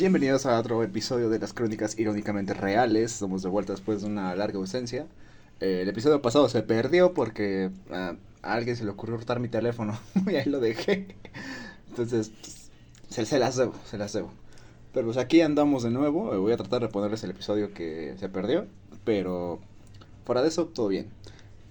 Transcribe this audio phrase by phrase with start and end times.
[0.00, 3.12] Bienvenidos a otro episodio de las crónicas irónicamente reales.
[3.12, 5.06] Somos de vuelta después de una larga ausencia.
[5.60, 9.48] Eh, el episodio pasado se perdió porque ah, a alguien se le ocurrió hurtar mi
[9.48, 11.16] teléfono y ahí lo dejé.
[11.90, 12.70] Entonces, pues,
[13.10, 14.32] se, se las debo, se las debo.
[14.94, 16.32] Pero pues aquí andamos de nuevo.
[16.32, 18.64] eh, Voy a tratar de ponerles el episodio que se perdió.
[19.04, 19.60] Pero
[20.24, 21.08] fuera de eso, todo bien.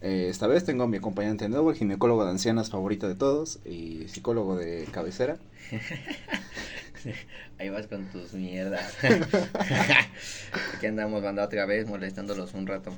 [0.02, 3.16] Eh, esta vez tengo a mi acompañante de nuevo, el ginecólogo de ancianas favorito de
[3.16, 5.40] todos y psicólogo de cabecera.
[7.60, 8.94] Ahí vas con tus mierdas.
[10.76, 12.92] Aquí andamos, banda, otra vez molestándolos un rato.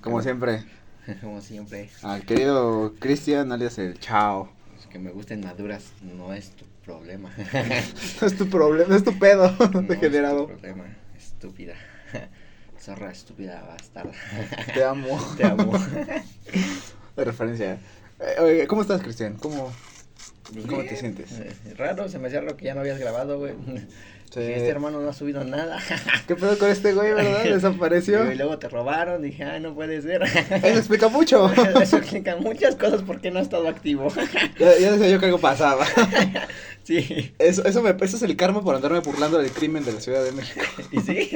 [0.00, 0.64] Como siempre,
[1.20, 1.90] Como siempre.
[2.02, 4.50] al querido Cristian, alias el Chao.
[4.90, 7.30] Que me gusten maduras no es tu problema.
[8.20, 10.84] No es tu problema, es tu pedo, No es tu problema,
[11.16, 11.74] estúpida.
[12.80, 14.10] Zorra estúpida bastarda.
[14.74, 15.16] Te amo.
[15.36, 15.72] Te amo.
[17.16, 17.78] De referencia.
[18.18, 19.34] Eh, oye, ¿cómo estás, Cristian?
[19.34, 19.72] ¿Cómo?
[20.68, 21.32] ¿Cómo te sientes?
[21.32, 23.54] Eh, Raro, se me hacía raro que ya no habías grabado, güey.
[24.32, 24.40] Sí.
[24.42, 25.80] Este hermano no ha subido nada.
[26.28, 27.42] ¿Qué pedo con este güey, verdad?
[27.44, 28.30] Desapareció.
[28.30, 30.22] Y luego te robaron, dije, ay, no puede ser.
[30.50, 31.52] Eso explica mucho.
[31.80, 34.08] Eso explica muchas cosas porque no ha estado activo.
[34.58, 35.84] ya, ya decía yo que algo pasaba.
[36.84, 37.34] Sí.
[37.38, 40.24] Eso, eso, me, eso es el karma por andarme burlando del crimen de la Ciudad
[40.24, 40.64] de México.
[40.90, 41.30] ¿Y sí?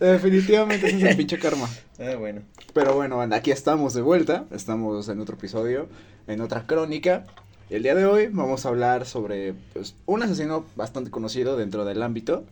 [0.00, 1.68] Definitivamente ese es el pinche karma.
[1.98, 2.42] Ah, bueno.
[2.72, 4.46] Pero bueno, aquí estamos de vuelta.
[4.50, 5.88] Estamos en otro episodio,
[6.26, 7.26] en otra crónica.
[7.72, 12.02] El día de hoy vamos a hablar sobre pues, un asesino bastante conocido dentro del
[12.02, 12.44] ámbito.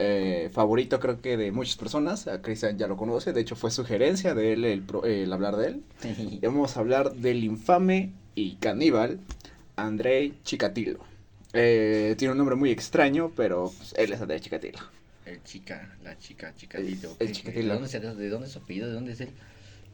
[0.00, 2.26] eh, favorito creo que de muchas personas.
[2.26, 3.32] A Cristian ya lo conoce.
[3.32, 5.82] De hecho fue sugerencia de él el, pro- el hablar de él.
[6.42, 9.20] Y vamos a hablar del infame y caníbal
[9.76, 10.98] Andrei Chikatilo.
[11.52, 14.78] Eh, tiene un nombre muy extraño, pero pues, él es Andrei Chikatilo.
[15.24, 17.16] El chica, la chica, chicatito.
[17.20, 17.68] El ¿Qué- Chikatilo.
[17.68, 18.88] ¿De dónde, se- ¿De dónde es su apellido?
[18.88, 19.28] ¿De dónde es él?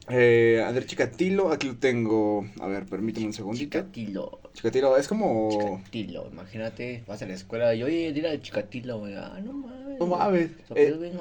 [0.09, 2.45] Eh, Andrei Chikatilo, aquí lo tengo.
[2.59, 3.77] A ver, permíteme un segundito.
[3.79, 4.39] Chicatilo.
[4.53, 5.49] Chikatilo es como...
[5.51, 9.13] Chicatilo, imagínate, vas a la escuela y oye, dile al chicatilo, güey.
[9.15, 9.99] Ah, no mames.
[9.99, 10.51] No mames.
[10.75, 11.13] Eh, bien.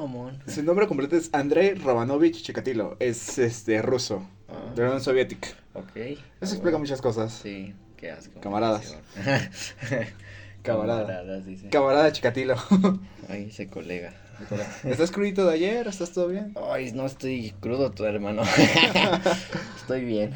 [0.47, 2.97] Su nombre completo es Andrei Romanovich Chikatilo.
[2.99, 5.49] Es este ruso, Ah, de la Unión Soviética.
[5.75, 5.97] ok.
[5.97, 6.79] Eso Ah, explica bueno.
[6.81, 7.33] muchas cosas.
[7.33, 8.41] Sí, qué asco.
[8.41, 8.97] Camaradas.
[10.63, 11.07] Camarada.
[11.07, 11.69] Camaradas, dice.
[11.71, 12.57] Camarada Chikatilo.
[13.29, 14.13] Ay, ese colega.
[14.85, 15.87] ¿Estás crudito de ayer?
[15.87, 16.55] ¿Estás todo bien?
[16.71, 18.43] Ay, no estoy crudo, tu hermano.
[19.77, 20.33] estoy bien.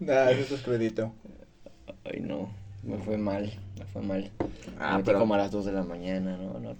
[0.00, 1.12] Nah, no estás crudito.
[2.04, 4.30] Ay, no, me fue mal, me fue mal.
[4.78, 6.76] Ah, me metí pero- como a las 2 de la mañana, no, no, no.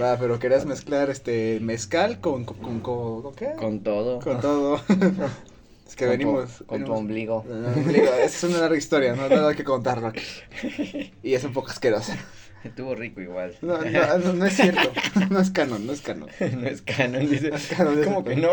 [0.00, 3.52] Va, pero querías mezclar este mezcal con con, con, con- ¿con qué?
[3.58, 4.20] Con todo.
[4.20, 4.76] Con todo.
[4.76, 6.50] es que Con tu- venimos.
[6.66, 7.44] con tu venimos- ombligo.
[7.48, 10.12] No, ombligo, Esa es una larga historia, no hay nada que contarlo.
[11.22, 12.16] Y es un poco asquerosa.
[12.64, 13.54] Estuvo rico igual.
[13.62, 14.92] No, no, no, no es cierto.
[15.30, 16.28] No es canon, no es canon.
[16.40, 17.50] no es canon, dice.
[17.50, 18.50] No es canon, ¿Cómo que no?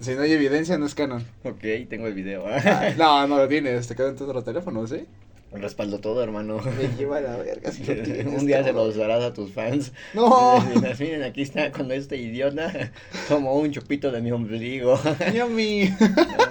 [0.00, 1.24] Si no hay evidencia, no es canon.
[1.44, 2.44] ok, tengo el video.
[2.46, 5.06] Ah, No, no lo tienes, te quedó en tu otro teléfono, ¿sí?
[5.50, 6.60] Respaldo todo, hermano.
[6.60, 9.92] Me lleva la verga si lo tienes, Un día se los darás a tus fans.
[10.12, 10.60] No.
[10.98, 12.92] Miren, aquí está con este idiota.
[13.28, 15.00] Como un chupito de mi ombligo.
[15.34, 15.90] Yummy.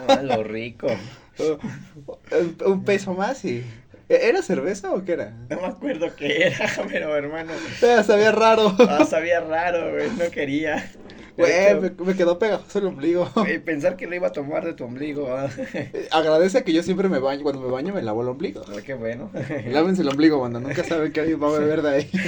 [0.07, 0.87] Ah, lo rico.
[2.65, 3.63] Un peso más y...
[4.09, 5.33] ¿Era cerveza o qué era?
[5.49, 7.51] No me acuerdo qué era, pero hermano.
[7.81, 8.75] Eh, sabía raro.
[8.89, 10.09] Ah, sabía raro, güey.
[10.11, 10.89] No quería.
[11.37, 13.29] Güey, hecho, me, me quedó pegajoso el ombligo.
[13.35, 15.27] güey, pensar que lo iba a tomar de tu ombligo.
[15.35, 15.49] ah.
[15.73, 18.63] Eh, Agradece que yo siempre me baño, cuando me baño me lavo el ombligo.
[18.67, 19.29] Ah, qué bueno.
[19.67, 22.09] Lávense el ombligo, banda, nunca saben que alguien va a beber de ahí.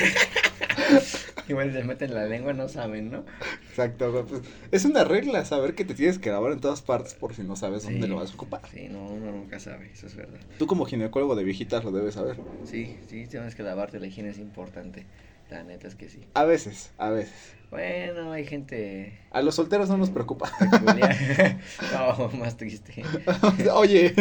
[1.48, 3.26] Igual les meten la lengua, no saben, ¿no?
[3.70, 7.16] Exacto, güey, pues, es una regla saber que te tienes que lavar en todas partes
[7.16, 8.62] por si no sabes dónde lo vas a ocupar.
[8.72, 10.38] Sí, no, uno nunca sabe, eso es verdad.
[10.60, 12.38] Tú como ginecólogo de viejitas lo debes saber.
[12.66, 15.06] Sí, sí, tienes que lavarte, la higiene es importante.
[15.50, 16.22] La neta es que sí.
[16.34, 17.56] A veces, a veces.
[17.72, 20.52] Bueno, hay gente A los solteros no nos preocupa.
[21.94, 23.04] no, más triste.
[23.74, 24.14] Oye.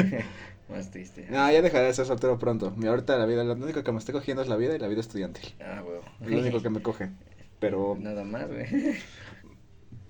[0.68, 1.26] Más triste.
[1.30, 2.72] No, ya dejaré de ser soltero pronto.
[2.76, 4.88] Mi ahorita la vida, lo único que me estoy cogiendo es la vida y la
[4.88, 5.54] vida estudiantil.
[5.60, 5.82] Ah.
[6.20, 7.10] Es lo único que me coge.
[7.58, 8.96] Pero, Nada más, güey.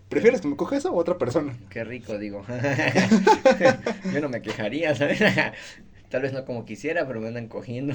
[0.09, 1.57] ¿prefieres que me coja eso o otra persona?
[1.71, 2.45] Qué rico, digo.
[4.13, 5.21] Yo no me quejaría, ¿sabes?
[6.11, 7.95] Tal vez no como quisiera, pero me andan cogiendo.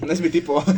[0.00, 0.62] No es mi tipo.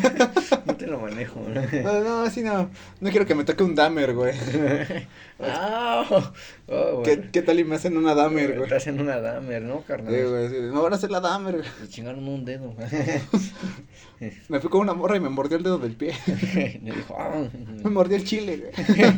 [0.66, 1.40] No te lo manejo.
[1.40, 1.82] ¿no?
[1.82, 2.68] No, no, así no.
[3.00, 4.34] No quiero que me toque un damer, güey.
[5.38, 6.32] Ah, oh,
[6.68, 7.28] oh, ¿Qué.
[7.30, 8.68] ¿Qué tal y me hacen una damer, güey?
[8.68, 10.14] Te hacen una damer, ¿no, carnal?
[10.14, 11.68] Sí, güey, sí, No van a hacer la damer, güey.
[11.82, 12.74] Le chingaron un dedo.
[14.48, 16.14] Me fui con una morra y me mordió el dedo del pie.
[16.82, 17.44] Le dijo, ah,
[17.84, 19.12] Me mordió el chile, güey.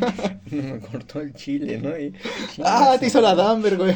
[0.63, 1.97] me cortó el chile, ¿no?
[1.97, 2.13] Y,
[2.63, 3.95] Ah, te hizo la damer, güey.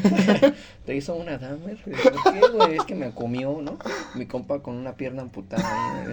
[0.85, 1.77] Te hizo una damer.
[1.83, 2.77] ¿Por qué, güey?
[2.77, 3.77] Es que me comió, ¿no?
[4.15, 6.05] Mi compa con una pierna amputada.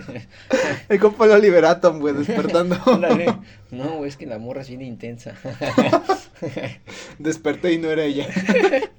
[0.88, 2.76] El compa lo liberaton, güey, despertando.
[3.70, 5.34] No, güey, es que la morra es bien intensa.
[7.18, 8.28] Desperté y no era ella.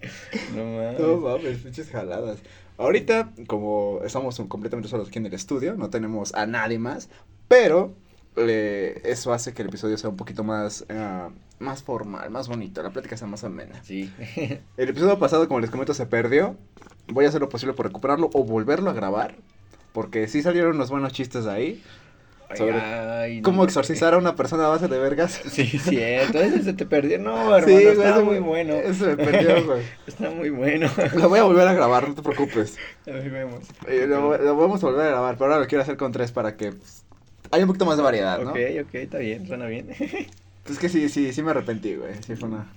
[0.56, 1.00] No mames.
[1.00, 2.40] No mames, pinches jaladas.
[2.78, 7.10] Ahorita, como estamos completamente solos aquí en el estudio, no tenemos a nadie más,
[7.48, 7.94] pero
[8.38, 11.30] eh, eso hace que el episodio sea un poquito más, ah,
[11.60, 13.84] más formal, más bonito, la plática sea más amena.
[13.84, 14.12] Sí.
[14.78, 16.56] El episodio pasado, como les comento, se perdió.
[17.08, 19.36] Voy a hacer lo posible por recuperarlo o volverlo a grabar.
[19.94, 21.84] Porque sí salieron unos buenos chistes ahí.
[22.56, 23.44] Sobre Ay, no.
[23.44, 25.42] ¿Cómo exorcizar a una persona a base de vergas?
[25.52, 26.40] Sí, cierto.
[26.40, 27.20] Ese se te perdió.
[27.20, 28.74] No, hermano, Sí, güey, está muy bueno.
[28.76, 29.82] Eso me perdió, güey.
[30.08, 30.90] Está muy bueno.
[31.16, 32.78] Lo voy a volver a grabar, no te preocupes.
[33.08, 33.62] Ahí vemos.
[33.88, 36.32] Eh, lo, lo vamos a volver a grabar, pero ahora lo quiero hacer con tres
[36.32, 37.04] para que pues,
[37.52, 38.52] haya un poquito más de variedad, ¿no?
[38.52, 39.90] Ok, ok, está bien, suena bien.
[40.70, 42.14] Es que sí, sí, sí me arrepentí, güey.
[42.26, 42.68] Sí fue una...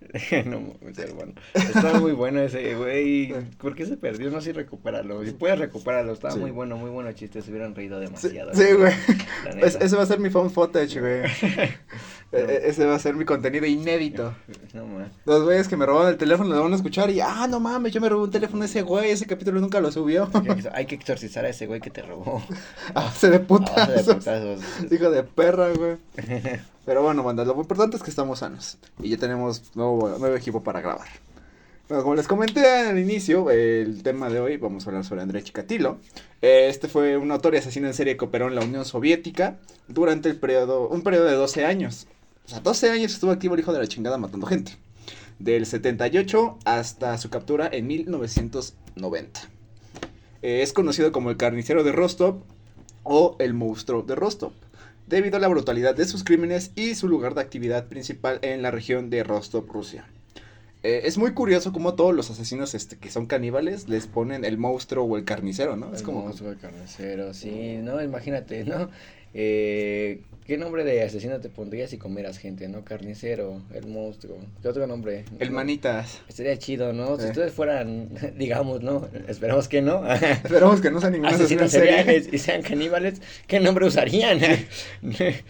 [0.46, 1.32] no hermano.
[1.54, 3.34] Está muy bueno ese, güey.
[3.58, 4.30] ¿Por qué se perdió?
[4.30, 5.24] No sé si recuperarlo.
[5.24, 6.40] Si puedes recuperarlo, estaba Sí.
[6.40, 7.42] muy bueno, muy bueno chiste.
[7.42, 8.52] Se hubieran reído demasiado.
[8.54, 8.92] sí, güey.
[9.62, 11.22] Es- ese va a ser mi phone footage, güey.
[12.32, 14.34] E- e- ese va a ser mi contenido inédito.
[14.74, 14.84] No.
[15.24, 17.92] Los güeyes que me robaron el teléfono lo van a escuchar y, ah, no mames,
[17.94, 20.28] yo me robé un teléfono de ese güey, ese capítulo nunca lo subió.
[20.74, 22.42] Hay que exorcizar a ese güey que te robó.
[22.94, 24.14] A base de A base de putazos.
[24.16, 24.60] putazos.
[24.92, 25.96] Hijo de perra, güey.
[26.84, 28.76] Pero bueno, banda, lo importante es que estamos sanos.
[29.02, 31.08] Y ya tenemos nuevo, nuevo equipo para grabar.
[31.88, 35.42] Bueno, como les comenté al inicio, el tema de hoy vamos a hablar sobre André
[35.42, 35.98] Chikatilo.
[36.42, 39.56] Eh, Este fue un autor y asesino en serie que operó en la Unión Soviética
[39.88, 42.08] durante el periodo, un periodo de 12 años.
[42.46, 44.72] O sea, 12 años estuvo activo el hijo de la chingada matando gente.
[45.40, 49.40] Del 78 hasta su captura en 1990.
[50.42, 52.36] Eh, es conocido como el carnicero de Rostov
[53.02, 54.52] o el monstruo de Rostov,
[55.08, 58.70] debido a la brutalidad de sus crímenes y su lugar de actividad principal en la
[58.70, 60.06] región de Rostov, Rusia.
[60.84, 64.56] Eh, es muy curioso cómo todos los asesinos este, que son caníbales les ponen el
[64.56, 65.86] monstruo o el carnicero, ¿no?
[65.86, 66.18] Es Es como...
[66.18, 68.88] como monstruo de carnicero, sí, no, imagínate, ¿no?
[69.38, 72.84] Eh, ¿Qué nombre de asesino te pondrías si comieras gente, no?
[72.84, 75.24] Carnicero, el monstruo, ¿qué otro nombre?
[75.40, 76.20] El manitas.
[76.28, 77.18] Estaría chido, ¿no?
[77.18, 77.30] Si Eh.
[77.30, 79.08] ustedes fueran, digamos, ¿no?
[79.26, 80.04] Esperamos que no.
[80.44, 84.38] Esperamos que no sea ningún asesino en Asesinos seriales y sean caníbales, ¿qué nombre usarían?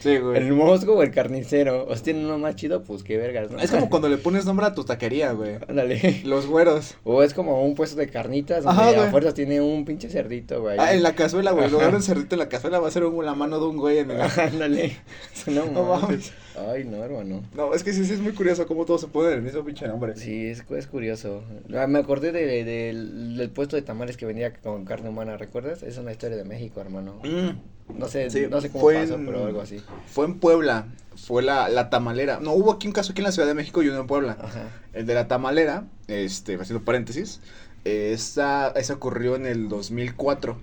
[0.00, 0.38] Sí, güey.
[0.38, 1.86] ¿El monstruo o el carnicero?
[1.86, 2.82] ¿O si tienen uno más chido?
[2.82, 3.58] Pues qué vergas, ¿no?
[3.58, 5.56] Es como cuando le pones nombre a tu taquería, güey.
[5.68, 6.22] Ándale.
[6.24, 6.96] Los güeros.
[7.04, 10.62] O es como un puesto de carnitas donde Ajá, a fuerzas tiene un pinche cerdito,
[10.62, 10.76] güey.
[10.80, 11.66] Ah, en la cazuela, güey.
[11.66, 12.06] En lugar de un Ajá.
[12.14, 14.20] cerdito en la cazuela va a ser un- la mano de un güey en el...
[14.40, 14.96] Ándale.
[15.46, 16.32] No, No mames.
[16.72, 17.42] Ay, no, hermano.
[17.54, 19.86] No, es que sí, sí es muy curioso cómo todos se ponen el mismo pinche
[19.86, 20.16] nombre.
[20.16, 21.44] Sí, es, es curioso.
[21.76, 25.36] Ah, Me acordé de, de- del, del puesto de tamales que vendía con carne humana,
[25.36, 25.82] ¿recuerdas?
[25.82, 27.20] Es una historia de México, hermano.
[27.22, 27.98] Mm.
[27.98, 29.80] No sé, Sí, no sé cómo fue pasó, en- pero algo así.
[30.06, 32.40] Fue en Puebla, fue la, la tamalera.
[32.40, 34.36] No, hubo aquí un caso aquí en la Ciudad de México y uno en Puebla.
[34.40, 34.64] Ajá.
[34.94, 37.40] El de la tamalera, este, haciendo paréntesis,
[37.84, 40.56] esa, esa ocurrió en el 2004.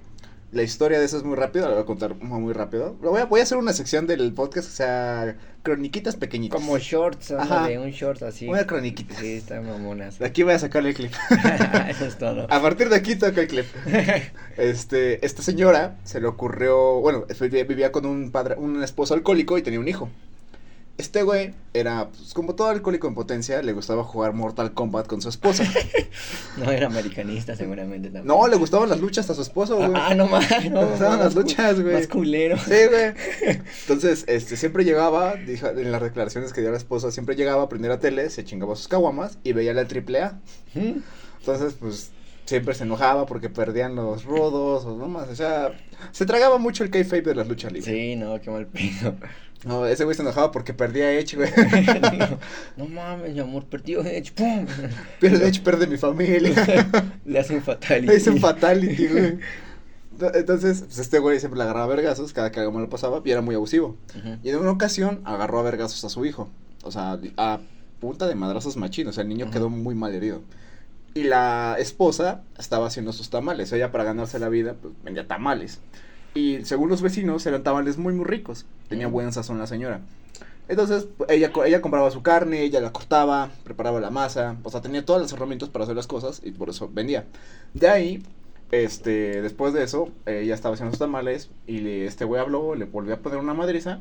[0.54, 2.96] La historia de eso es muy rápida, la voy a contar muy, muy rápido.
[3.02, 6.62] Voy, a, voy a hacer una sección del podcast que sea croniquitas pequeñitas.
[6.62, 8.48] Como shorts, ándale, un short así.
[8.48, 9.16] Una croniquita.
[9.20, 10.20] Sí, están mamonas.
[10.20, 11.12] De aquí voy a sacarle el clip.
[11.90, 12.46] Eso es todo.
[12.52, 13.66] A partir de aquí toca el clip.
[14.56, 19.58] Este, esta señora se le ocurrió, bueno, vivía vivía con un padre, un esposo alcohólico
[19.58, 20.10] y tenía un hijo.
[20.95, 25.22] Este güey era, pues, como todo alcohólico en potencia, le gustaba jugar Mortal Kombat con
[25.22, 25.63] su esposa.
[26.56, 28.28] No era americanista, seguramente también.
[28.28, 29.90] No, le gustaban las luchas a su esposo, güey.
[29.95, 30.48] Ah, no más.
[30.69, 31.95] No, Le gustaban las luchas, güey.
[31.95, 32.57] Más culero.
[32.60, 33.13] Sí, güey.
[33.81, 37.69] Entonces, este, siempre llegaba, dijo, en las declaraciones que dio la esposa, siempre llegaba a
[37.69, 40.40] prender la tele, se chingaba sus caguamas y veía la triple A.
[40.75, 42.12] Entonces, pues,
[42.45, 45.72] siempre se enojaba porque perdían los rodos o no más, o sea,
[46.12, 47.94] se tragaba mucho el kayfabe de las luchas libres.
[47.94, 49.16] Sí, no, qué mal pedo.
[49.66, 51.50] No, ese güey se enojaba porque perdía Edge, güey.
[52.19, 52.40] no,
[52.78, 54.66] no mames, mi amor, perdió Edge, ¡pum!
[55.19, 56.90] Pierde Edge, pierde mi familia.
[57.26, 58.07] Le hace un fatality.
[58.07, 59.40] Le hice un fatality, güey.
[60.33, 63.31] Entonces, pues este güey siempre le agarraba a vergazos cada que algo malo pasaba y
[63.31, 63.97] era muy abusivo.
[64.44, 66.50] Y en una ocasión agarró a vergazos a su hijo.
[66.83, 67.59] O sea, a
[68.00, 69.12] punta de madrazos machinos.
[69.12, 70.42] O sea, el niño quedó muy mal herido.
[71.16, 73.72] Y la esposa estaba haciendo sus tamales.
[73.72, 75.80] Ella, para ganarse la vida, pues vendía tamales.
[76.34, 78.66] Y según los vecinos, eran tamales muy, muy ricos.
[78.90, 79.14] Tenía Ujú.
[79.16, 80.02] buen sazón la señora.
[80.68, 84.56] Entonces, pues, ella, ella compraba su carne, ella la cortaba, preparaba la masa.
[84.64, 87.26] O sea, tenía todas las herramientas para hacer las cosas y por eso vendía.
[87.76, 88.24] De ahí,
[88.72, 92.86] este, después de eso, ella estaba haciendo sus tamales y le- este güey habló, le
[92.86, 94.00] volvió a poner una madriza.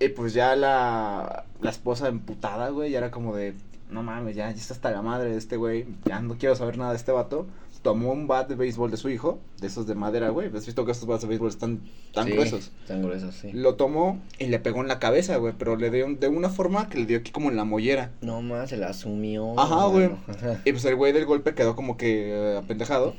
[0.00, 3.54] Y pues ya la, la esposa emputada, güey, ya era como de,
[3.90, 6.78] no mames, ya, ya está hasta la madre de este güey, ya no quiero saber
[6.78, 7.46] nada de este vato.
[7.82, 10.54] Tomó un bat de béisbol de su hijo, de esos de madera, güey.
[10.54, 11.80] ¿Has visto que estos bats de béisbol están
[12.12, 12.72] tan Sí, gruesos?
[12.86, 13.52] Tan gruesos, sí.
[13.54, 16.90] Lo tomó y le pegó en la cabeza, güey, pero le dio de una forma
[16.90, 18.10] que le dio aquí como en la mollera.
[18.20, 19.58] No más, se la asumió.
[19.58, 20.10] Ajá, güey.
[20.66, 23.14] Y pues el güey del golpe quedó como que eh, apendejado.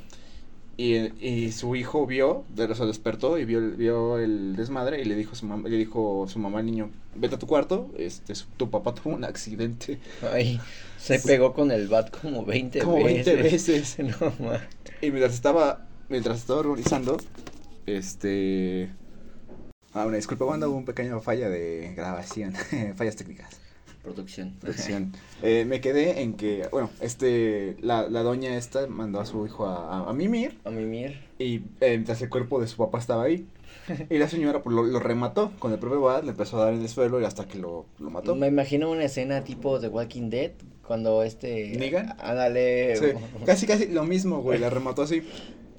[0.81, 5.05] Y, y su hijo vio, de se despertó y vio, el- vio el desmadre y
[5.05, 7.91] le dijo a su mamá, le dijo su mamá al niño, vete a tu cuarto,
[7.99, 9.99] este, su- tu papá tuvo un accidente.
[10.33, 10.59] Ay,
[10.97, 13.25] se pegó con el bat como 20 Como veces.
[13.25, 13.97] 20 veces.
[14.19, 14.61] No más.
[15.03, 17.17] Y mientras estaba, mientras estaba organizando,
[17.85, 18.89] este,
[19.93, 22.53] Ah, una disculpa, banda, hubo un pequeño falla de grabación,
[22.95, 23.60] fallas técnicas.
[24.03, 24.55] Producción.
[24.59, 25.13] Producción.
[25.43, 29.65] Eh, me quedé en que, bueno, este, la, la doña esta mandó a su hijo
[29.65, 31.19] a, a, a mimir A mimir.
[31.39, 33.47] y eh, mientras el cuerpo de su papá estaba ahí.
[34.11, 36.73] Y la señora pues, lo, lo remató con el propio bat, le empezó a dar
[36.75, 38.35] en el suelo y hasta que lo, lo mató.
[38.35, 40.51] Me imagino una escena tipo de Walking Dead
[40.85, 41.75] cuando este.
[41.77, 42.15] ¿Negan?
[42.19, 42.95] Ándale.
[42.97, 43.05] Sí,
[43.45, 45.23] casi, casi lo mismo, güey, la remató así.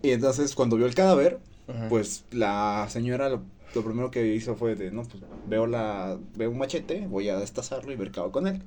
[0.03, 1.39] Y entonces cuando vio el cadáver,
[1.69, 1.87] Ajá.
[1.89, 3.43] pues la señora lo,
[3.75, 7.39] lo primero que hizo fue de, no, pues veo la, veo un machete, voy a
[7.39, 8.63] destazarlo y ver qué hago con él.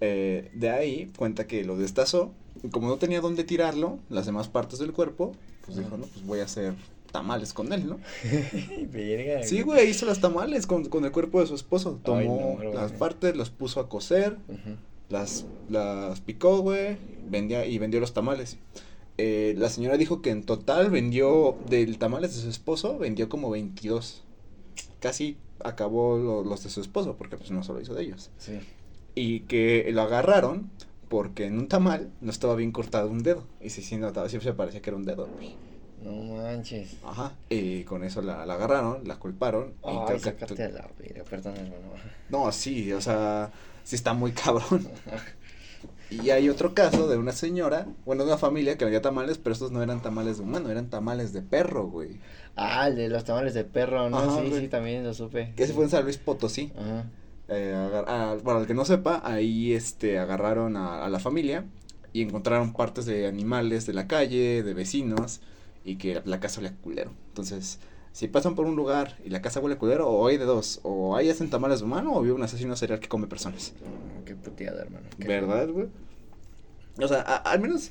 [0.00, 4.48] Eh, de ahí cuenta que lo destazó y como no tenía dónde tirarlo, las demás
[4.48, 5.32] partes del cuerpo,
[5.64, 6.74] pues dijo, no, pues voy a hacer
[7.12, 7.98] tamales con él, ¿no?
[8.92, 9.42] Verga.
[9.42, 12.00] Sí, güey, hizo las tamales con, con el cuerpo de su esposo.
[12.04, 14.76] Tomó Ay, no, las partes, las puso a cocer, Ujú.
[15.08, 16.96] las, las picó, güey,
[17.28, 18.58] vendía, y vendió los tamales.
[19.18, 23.50] Eh, la señora dijo que en total vendió, del tamales de su esposo, vendió como
[23.50, 24.22] 22.
[25.00, 28.30] Casi acabó lo- los de su esposo, porque pues no solo hizo de ellos.
[28.38, 28.58] Sí.
[29.14, 30.70] Y que lo agarraron
[31.08, 33.44] porque en un tamal no estaba bien cortado un dedo.
[33.60, 35.28] Y sí, sí, notaba, se parecía que era un dedo.
[36.02, 36.96] No manches.
[37.04, 37.34] Ajá.
[37.50, 39.74] Y con eso la, la agarraron, la culparon.
[39.84, 40.88] y creo que- la
[41.28, 41.92] perdón, hermano.
[42.30, 43.52] No, sí, o sea,
[43.84, 44.88] sí está muy cabrón.
[46.22, 49.52] Y hay otro caso de una señora, bueno, de una familia que vendía tamales, pero
[49.54, 52.20] estos no eran tamales de humano, eran tamales de perro, güey.
[52.56, 54.18] Ah, el de los tamales de perro, ¿no?
[54.18, 54.62] Ajá, sí, güey.
[54.62, 55.52] sí, también lo supe.
[55.56, 56.72] Que ese fue en San Luis Potosí.
[56.76, 57.06] Ajá.
[57.48, 61.64] Eh, para el que no sepa, ahí este, agarraron a, a la familia
[62.12, 65.40] y encontraron partes de animales de la calle, de vecinos,
[65.84, 67.12] y que la, la casa olía culero.
[67.28, 67.78] Entonces,
[68.12, 71.16] si pasan por un lugar y la casa huele culero, o hay de dos, o
[71.16, 73.72] ahí hacen tamales de humano, o vive un asesino serial que come personas.
[73.80, 75.06] Mm, Qué puteada, hermano.
[75.18, 75.88] Qué ¿Verdad, güey?
[77.00, 77.90] O sea, a- al menos.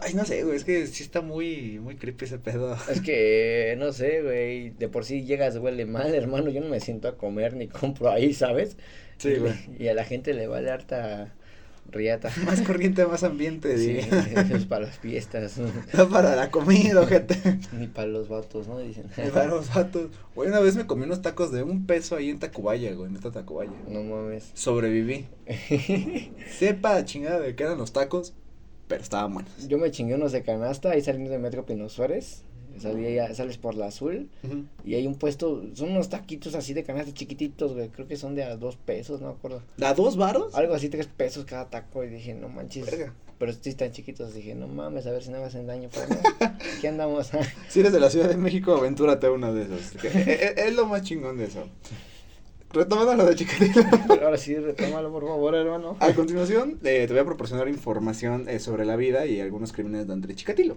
[0.00, 2.76] Ay, no sé, güey, es que sí está muy, muy creepy ese pedo.
[2.90, 6.80] Es que, no sé, güey, de por sí llegas, huele mal, hermano, yo no me
[6.80, 8.76] siento a comer ni compro ahí, ¿sabes?
[9.18, 9.54] Sí, Y- güey.
[9.78, 11.32] Y a la gente le vale harta
[11.90, 12.30] riata.
[12.44, 14.48] Más corriente, más ambiente, Sí, diría.
[14.52, 15.58] es para las fiestas,
[15.94, 17.36] No para la comida, gente.
[17.72, 18.78] ni para los vatos, ¿no?
[18.80, 19.06] Dicen.
[19.32, 20.10] Para los vatos.
[20.34, 23.16] Güey, una vez me comí unos tacos de un peso ahí en Tacubaya, güey, en
[23.16, 23.70] esta Tacubaya.
[23.88, 24.50] No mames.
[24.54, 25.26] Sobreviví.
[26.58, 28.34] Sepa la chingada de qué eran los tacos,
[28.88, 29.68] pero estaban buenos.
[29.68, 32.42] Yo me chingué unos de canasta ahí saliendo de Metro Pino Suárez.
[32.78, 34.28] Salí ya- sales por la azul
[34.84, 37.88] y hay un puesto, son unos taquitos así de canasta chiquititos, güey.
[37.88, 39.62] Creo que son de a dos pesos, no me acuerdo.
[39.76, 40.54] ¿Da dos varos?
[40.54, 42.04] Algo así, tres pesos cada taco.
[42.04, 42.86] Y dije, no manches.
[42.86, 43.14] Verga.
[43.38, 44.32] Pero sí están chiquitos.
[44.34, 45.88] Dije, no mames, a ver si no me hacen daño.
[45.92, 46.18] Pero
[46.76, 47.30] aquí andamos.
[47.68, 49.90] Si eres de la Ciudad de México, aventúrate a uno de esos.
[50.00, 51.68] que es, es- lo más chingón de eso.
[52.72, 53.82] Retomando lo de Chicatilo.
[54.22, 55.96] Ahora sí, retómalo, por favor, hermano.
[56.00, 60.08] A continuación, eh, te voy a proporcionar información eh, sobre la vida y algunos crímenes
[60.08, 60.76] de André Chikatilo.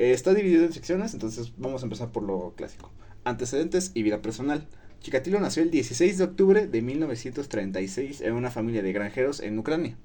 [0.00, 2.90] Eh, está dividido en secciones, entonces vamos a empezar por lo clásico.
[3.24, 4.66] Antecedentes y vida personal.
[5.00, 9.98] Chikatilo nació el 16 de octubre de 1936 en una familia de granjeros en Ucrania.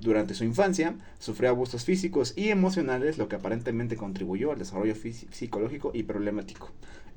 [0.00, 4.94] Durante su infancia, sufrió abusos físicos y emocionales, lo que aparentemente contribuyó al desarrollo
[5.30, 6.70] psicológico y problemático.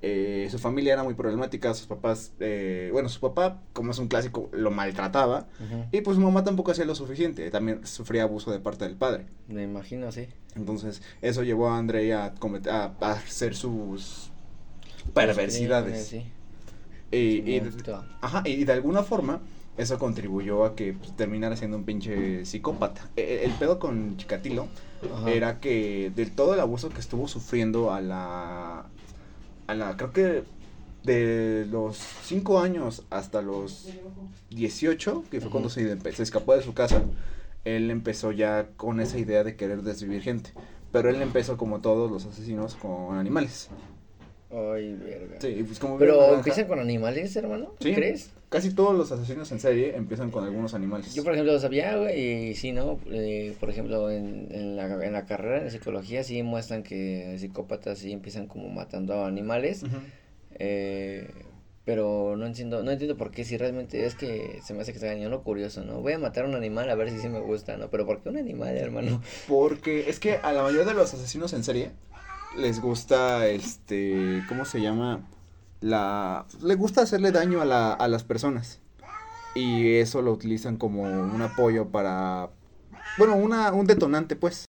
[0.03, 4.07] Eh, su familia era muy problemática, sus papás, eh, bueno, su papá, como es un
[4.07, 5.47] clásico, lo maltrataba.
[5.91, 9.25] Y pues su mamá tampoco hacía lo suficiente, también sufría abuso de parte del padre.
[9.47, 10.27] Me imagino, sí.
[10.55, 14.31] Entonces, eso llevó a Andrei a, cometer, a, a hacer sus
[15.15, 16.07] perversidades.
[16.07, 16.23] Sí.
[17.11, 18.03] Y, y- Monstruo.
[18.21, 19.41] ajá, y de alguna forma,
[19.77, 23.09] eso contribuyó a que pues, terminara siendo un pinche psicópata.
[23.15, 24.67] E- e- El, pedo con Chikatilo
[25.13, 25.31] Ajá.
[25.31, 28.85] era que del todo el abuso que estuvo sufriendo a la.
[29.67, 29.95] A la.
[29.97, 30.43] Creo que
[31.03, 33.87] de los 5 años hasta los
[34.49, 37.03] 18, que fue cuando se, se escapó de su casa,
[37.63, 40.51] él empezó ya con esa idea de querer desvivir gente.
[40.91, 43.69] Pero él empezó como todos los asesinos con animales.
[44.49, 45.41] Ay, verga.
[45.41, 47.73] Sí, pues como Pero naranja, empiezan con animales, hermano.
[47.79, 47.93] Sí.
[47.93, 48.31] ¿Crees?
[48.49, 51.13] Casi todos los asesinos en serie empiezan con algunos animales.
[51.13, 52.97] Yo, por ejemplo, lo sabía, güey, y sí, ¿no?
[53.11, 57.99] Eh, por ejemplo, en, en, la, en la carrera de psicología sí muestran que psicópatas
[57.99, 59.83] sí empiezan como matando a animales.
[60.59, 61.29] Eh,
[61.83, 64.97] pero no entiendo, no entiendo por qué, si realmente es que se me hace que
[64.97, 66.01] está engañando curioso, ¿no?
[66.01, 67.89] Voy a matar a un animal a ver si sí me gusta, ¿no?
[67.89, 69.21] Pero ¿por qué un animal, hermano?
[69.47, 71.91] Porque es que a la mayoría de los asesinos en serie
[72.57, 75.21] les gusta, este, ¿cómo se llama?
[75.81, 78.79] La, le gusta hacerle daño a, la, a las personas.
[79.55, 82.49] Y eso lo utilizan como un apoyo para,
[83.17, 84.65] bueno, una, un detonante, pues.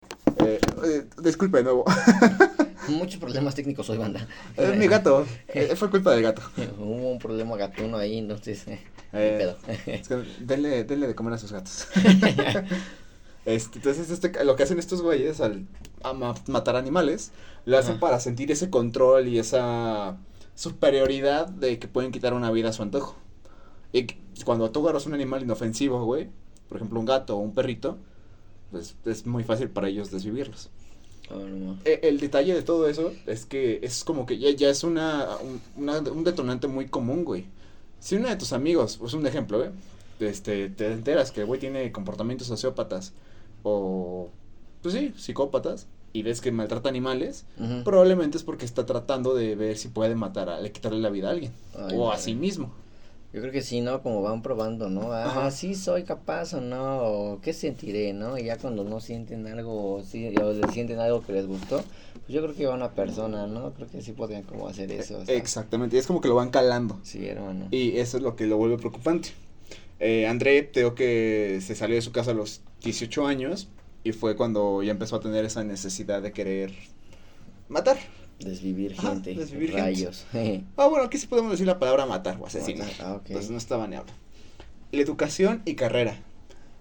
[0.45, 1.85] Eh, eh, disculpe de nuevo,
[2.89, 4.27] Muchos problemas técnicos hoy, banda.
[4.57, 6.41] es mi gato, eh, fue culpa del gato.
[6.77, 8.79] Hubo un problema gatuno ahí, entonces, eh,
[9.13, 9.57] Eh, pedo.
[9.85, 11.87] Es que denle, denle de comer a sus gatos.
[13.45, 15.67] Este, entonces, este, lo que hacen estos güeyes al
[16.03, 17.31] a ma- matar animales,
[17.65, 17.99] lo hacen Ajá.
[18.01, 20.17] para sentir ese control y esa
[20.55, 23.15] superioridad de que pueden quitar una vida a su antojo.
[23.91, 24.07] Y
[24.45, 26.29] cuando tú agarras un animal inofensivo, güey,
[26.67, 27.97] por ejemplo un gato o un perrito,
[28.71, 30.69] pues es muy fácil para ellos desvivirlos.
[31.29, 31.77] Oh, no.
[31.85, 35.27] E, el, detalle de todo eso es que es como que ya, ya es una
[35.77, 37.45] un, detonante muy común, güey.
[37.99, 39.69] Si uno de tus amigos, pues un ejemplo, güey,
[40.19, 43.13] este, te enteras que el güey tiene comportamientos sociópatas
[43.63, 44.29] o,
[44.83, 47.45] pues sí, psicópatas, y ves que maltrata animales,
[47.83, 51.31] probablemente es porque está tratando de ver si puede matar a, quitarle la vida a
[51.31, 51.51] alguien,
[51.95, 52.71] o a sí mismo.
[53.33, 54.03] Yo creo que sí, ¿no?
[54.03, 55.11] Como van probando, ¿no?
[55.11, 58.37] Ah, sí soy capaz o no, o qué sentiré, ¿no?
[58.37, 62.27] Y ya cuando no sienten algo, o, sí, o sienten algo que les gustó, pues
[62.27, 63.73] yo creo que va una persona, ¿no?
[63.73, 65.23] Creo que sí podrían como hacer eso.
[65.25, 66.99] Exactamente, es como que lo van calando.
[67.01, 67.69] Sí, hermano.
[67.71, 69.29] Y eso es lo que lo vuelve preocupante.
[69.99, 73.67] Eh, André, tengo que se salió de su casa a los 18 años
[74.03, 76.73] y fue cuando ya empezó a tener esa necesidad de querer
[77.69, 77.97] matar.
[78.39, 79.33] Desvivir gente.
[79.35, 80.25] desvivir rayos.
[80.77, 82.89] ah, bueno, aquí sí podemos decir la palabra matar o asesinar.
[82.99, 84.07] Ah, Entonces no está baneado.
[84.91, 86.17] La educación y carrera.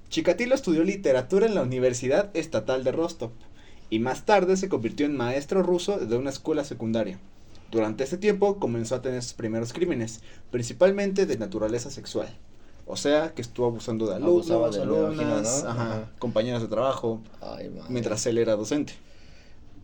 [0.09, 3.31] Chikatilo estudió literatura en la Universidad Estatal de Rostov
[3.89, 7.19] y más tarde se convirtió en maestro ruso de una escuela secundaria.
[7.71, 12.29] Durante ese tiempo comenzó a tener sus primeros crímenes, principalmente de naturaleza sexual.
[12.87, 15.65] O sea, que estuvo abusando de alumnos, de alumnas,
[16.19, 17.21] compañeras de trabajo,
[17.89, 18.95] mientras él era docente.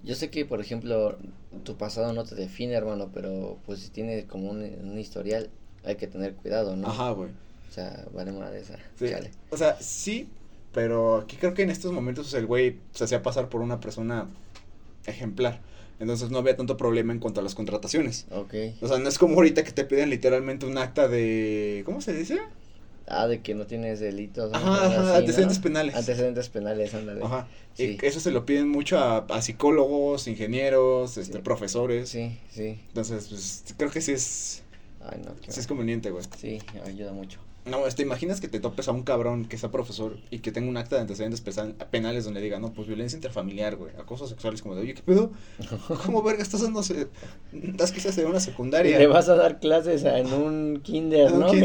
[0.05, 1.17] Yo sé que, por ejemplo,
[1.65, 5.51] tu pasado no te define, hermano, pero pues si tienes como un, historial,
[5.85, 6.89] hay que tener cuidado, ¿no?
[6.89, 7.31] Ajá, güey.
[7.69, 8.79] O sea, vale más de esa.
[8.99, 9.07] Sí.
[9.51, 10.29] O sea, sí,
[10.73, 14.29] pero aquí creo que en estos momentos el güey se hacía pasar por una persona
[15.07, 15.61] ejemplar.
[16.01, 18.27] Entonces no había tanto problema en cuanto a las contrataciones.
[18.31, 18.55] Ok.
[18.81, 21.83] O sea, no es como ahorita que te piden literalmente un acta de...
[21.85, 22.39] ¿Cómo se dice?
[23.11, 24.53] Ah, de que no tienes delitos.
[24.53, 25.95] Ajá, ajá antecedentes penales.
[25.95, 27.25] Antecedentes penales, ándale.
[27.25, 27.49] Ajá.
[27.77, 32.09] Y eso se lo piden mucho a, a psicólogos, ingenieros, este, profesores.
[32.09, 32.81] Sí, sí.
[32.89, 34.63] Entonces, pues, creo que sí es.
[35.01, 36.25] Ay, no, sí es conveniente, güey.
[36.37, 37.41] Sí, ayuda mucho.
[37.69, 40.69] No, ¿te imaginas que te topes a un cabrón que sea profesor y que tenga
[40.69, 41.43] un acta de antecedentes
[41.91, 45.33] penales donde diga, no, pues violencia intrafamiliar, güey, acosos sexuales, como de, oye, ¿qué pedo?
[46.05, 46.83] ¿Cómo verga estás dando,
[47.53, 48.99] das quizás en una secundaria?
[48.99, 51.49] Le vas a dar clases en un kinder, ¿no?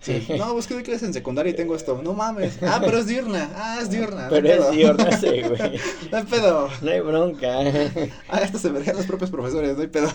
[0.00, 0.26] Sí.
[0.38, 2.00] No, pues que doy clases en secundaria y tengo esto.
[2.02, 2.58] No mames.
[2.62, 3.50] Ah, pero es diurna.
[3.54, 4.28] Ah, es diurna.
[4.30, 5.78] Pero es diurna, sí, güey.
[6.10, 6.68] No hay pedo.
[6.80, 7.58] No hay bronca.
[8.30, 10.08] Ah, esto se verán los propios profesores, no hay pedo.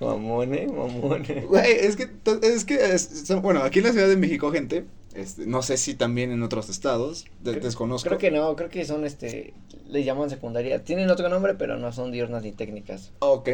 [0.00, 1.42] Mamone, mamone.
[1.46, 2.08] Güey, es que,
[2.42, 6.30] es que, bueno, aquí en la Ciudad de México, gente, este, no sé si también
[6.30, 8.08] en otros estados, desconozco.
[8.08, 9.52] Creo que no, creo que son, este,
[9.88, 10.82] le llaman secundaria.
[10.84, 13.12] Tienen otro nombre, pero no son diurnas ni técnicas.
[13.18, 13.50] Ok,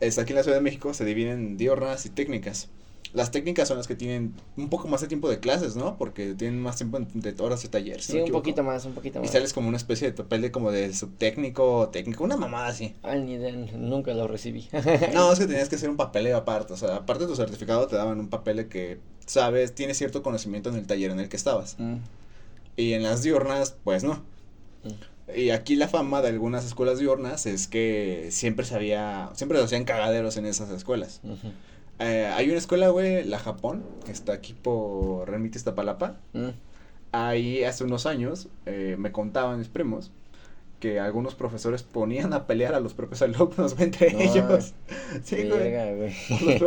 [0.00, 2.68] es, aquí en la Ciudad de México se dividen en diurnas y técnicas.
[3.14, 5.96] Las técnicas son las que tienen un poco más de tiempo de clases, ¿no?
[5.96, 8.02] Porque tienen más tiempo de horas de taller.
[8.02, 9.28] sí, un poquito más, un poquito más.
[9.28, 12.94] Y sales como una especie de papel de como de subtécnico técnico, una mamada así.
[13.02, 14.68] Ay, ni de, nunca lo recibí.
[15.14, 17.86] no, es que tenías que hacer un papel aparte, o sea, aparte de tu certificado
[17.86, 21.28] te daban un papel de que sabes, tienes cierto conocimiento en el taller en el
[21.28, 21.76] que estabas.
[21.78, 21.96] Mm.
[22.76, 24.24] Y en las diurnas, pues no.
[24.82, 25.36] Mm.
[25.36, 29.64] Y aquí la fama de algunas escuelas diurnas es que siempre se había, siempre se
[29.64, 31.20] hacían cagaderos en esas escuelas.
[31.98, 36.16] Eh, hay una escuela, güey, la Japón, que está aquí por Remite Iztapalapa.
[36.32, 36.48] Mm.
[37.12, 40.10] Ahí hace unos años eh, me contaban mis primos
[40.80, 44.74] que algunos profesores ponían a pelear a los propios alumnos entre ellos.
[45.22, 46.12] Sí, güey.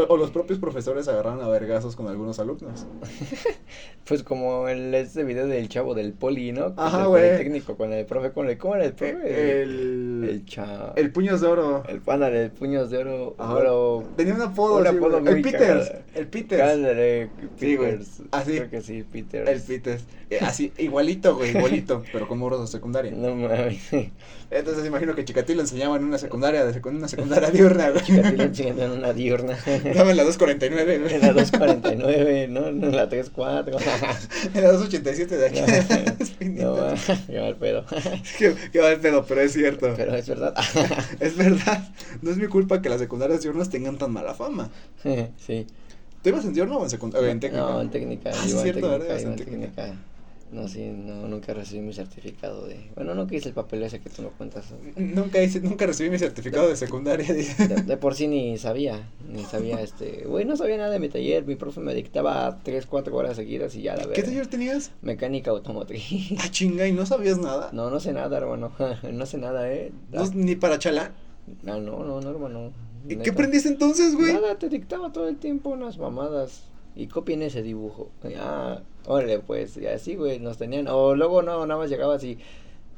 [0.07, 2.85] O, los, propios profesores agarraron a vergazos con algunos alumnos.
[4.05, 6.73] pues como el este video del chavo del poli, ¿no?
[6.77, 7.37] Ajá, güey.
[7.37, 9.61] técnico con el profe, con el, ¿cómo era el profe?
[9.61, 10.06] El, el,
[10.95, 11.83] El puños de oro.
[11.87, 13.35] El pana el puños de oro.
[13.37, 14.03] Oro.
[14.15, 15.91] Tenía un apodo, un apodo El Peters.
[16.15, 16.61] El Peters.
[16.61, 18.07] Cándale, Peters.
[18.07, 18.51] Sí, Así.
[18.57, 19.49] Creo que sí, Peters.
[19.49, 20.03] El Peters.
[20.29, 23.13] Eh, así, igualito, güey, igualito, pero con muros de secundaria.
[23.13, 23.89] No mames.
[24.51, 28.03] Entonces imagino que Chikatilo enseñaba en una secundaria, de una secundaria diurna, güey.
[28.03, 29.53] Chikatilo enseñando en una diurna.
[29.53, 31.13] Estaba en la 249, güey.
[31.15, 32.67] En la 249, ¿no?
[32.67, 33.77] En la 34.
[34.53, 36.45] en la 287 de aquí.
[36.45, 36.95] no, va,
[37.27, 37.85] qué mal pedo.
[38.37, 39.93] qué, qué mal pedo, pero es cierto.
[39.95, 40.55] Pero es verdad.
[41.19, 41.89] es verdad.
[42.21, 44.69] No es mi culpa que las secundarias diurnas tengan tan mala fama.
[45.37, 45.67] sí.
[46.23, 47.29] ¿Tú ibas en diurno o en secundaria?
[47.29, 47.63] En técnica.
[47.63, 48.31] No, en técnica.
[48.33, 49.19] Ah, es cierto, ¿verdad?
[49.19, 49.95] En técnica.
[50.51, 52.89] No, sí, no, nunca recibí mi certificado de...
[52.95, 54.73] Bueno, nunca hice el papel ese que tú no cuentas.
[54.95, 57.33] Nunca hice, nunca recibí mi certificado de, secundaria.
[57.33, 60.23] De, por sí ni sabía, ni sabía, este...
[60.25, 63.75] Güey, no sabía nada de mi taller, mi profe me dictaba tres, cuatro horas seguidas
[63.75, 64.13] y ya la verdad.
[64.13, 64.91] ¿Qué taller tenías?
[65.01, 66.03] Mecánica automotriz.
[66.39, 67.69] Ah, chinga, ¿y no sabías nada?
[67.73, 68.71] No, no sé nada, hermano,
[69.11, 69.91] no sé nada, ¿eh?
[70.33, 71.11] ¿Ni para chala?
[71.63, 72.71] No, no, no, no, hermano.
[73.07, 74.33] ¿Y qué aprendiste entonces, güey?
[74.33, 76.63] Nada, te dictaba todo el tiempo unas mamadas
[76.95, 78.09] y copien ese dibujo.
[78.37, 82.37] Ah, órale, pues, y así, güey, nos tenían, o luego no, nada más llegaba así,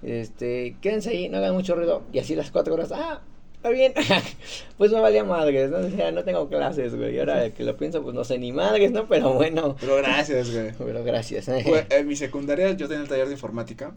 [0.03, 3.21] este, quédense ahí, no hagan mucho ruido, y así las cuatro horas, ah,
[3.59, 3.93] está bien.
[4.77, 5.77] pues me valía madres, ¿no?
[5.79, 7.15] O sea, no tengo clases, güey.
[7.15, 9.07] Y ahora que lo pienso, pues no sé ni madres, ¿no?
[9.07, 9.75] Pero bueno.
[9.79, 10.71] Pero gracias, güey.
[10.77, 11.47] Pero gracias.
[11.47, 13.93] Güey, en mi secundaria yo tenía el taller de informática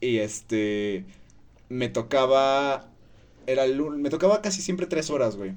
[0.00, 1.04] y este
[1.68, 2.86] me tocaba
[3.46, 5.54] era me tocaba casi siempre tres horas, güey.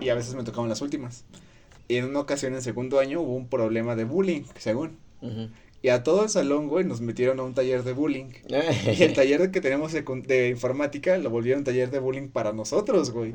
[0.00, 1.24] Y a veces me tocaban las últimas.
[1.88, 4.98] Y en una ocasión en segundo año hubo un problema de bullying, según.
[5.82, 8.26] Y a todo el salón, güey, nos metieron a un taller de bullying.
[8.98, 13.10] Y el taller que tenemos de, de informática lo volvieron taller de bullying para nosotros,
[13.10, 13.34] güey.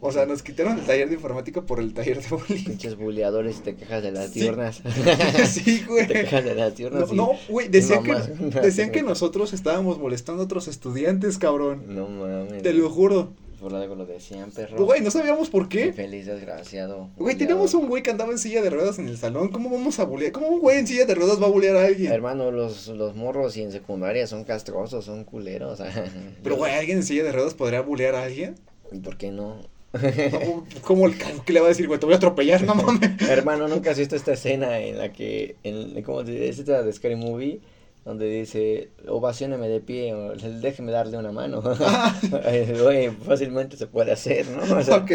[0.00, 2.64] O sea, nos quitaron el taller de informática por el taller de bullying.
[2.64, 4.40] Pinches buleadores, te quejas de las Sí.
[4.40, 4.82] diurnas.
[5.50, 6.06] sí, güey.
[6.06, 7.12] Te quejas de las No, diurnas.
[7.12, 8.12] y- no, güey, decían, que,
[8.60, 11.84] decían que nosotros estábamos molestando a otros estudiantes, cabrón.
[11.88, 12.62] No mames.
[12.62, 13.32] Te lo juro.
[13.60, 14.84] Por algo lo decían, perro.
[14.84, 15.92] Güey, no sabíamos por qué.
[15.92, 17.10] Feliz desgraciado.
[17.16, 19.48] Güey, tenemos un güey que andaba en silla de ruedas en el salón.
[19.48, 20.32] ¿Cómo vamos a bullear?
[20.32, 22.12] ¿Cómo un güey en silla de ruedas va a bullear a alguien?
[22.12, 25.80] Hermano, los, los morros y en secundaria son castrosos, son culeros.
[26.42, 28.56] Pero, güey, ¿alguien en silla de ruedas podría bullear a alguien?
[29.02, 29.60] ¿Por qué no?
[29.92, 31.14] No, ¿Cómo el
[31.44, 31.98] qué le va a decir, güey?
[31.98, 33.22] Te voy a atropellar, no mames.
[33.28, 36.48] Hermano, ¿nunca has visto esta escena en la que, en, ¿cómo se dice?
[36.48, 37.60] Es esta de Scary Movie,
[38.06, 41.60] donde dice, ovacióneme de pie, o déjeme darle una mano.
[42.82, 44.76] Güey, fácilmente se puede hacer, ¿no?
[44.76, 45.10] O sea, Ok,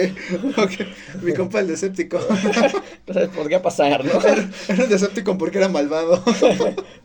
[0.57, 0.71] ok.
[1.23, 2.21] Mi compa el Decepticon.
[3.07, 4.11] no sabes, podría pasar, ¿no?
[4.21, 6.21] Era un Decepticon porque era malvado.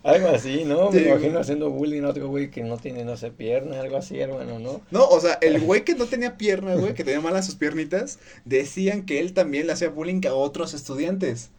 [0.03, 0.91] Algo así, ¿no?
[0.91, 4.19] Me imagino haciendo bullying a otro güey que no tiene, no sé, pierna, algo así,
[4.19, 4.81] hermano, ¿no?
[4.91, 8.19] No, o sea, el güey que no tenía pierna, güey, que tenía malas sus piernitas,
[8.45, 11.51] decían que él también le hacía bullying a otros estudiantes.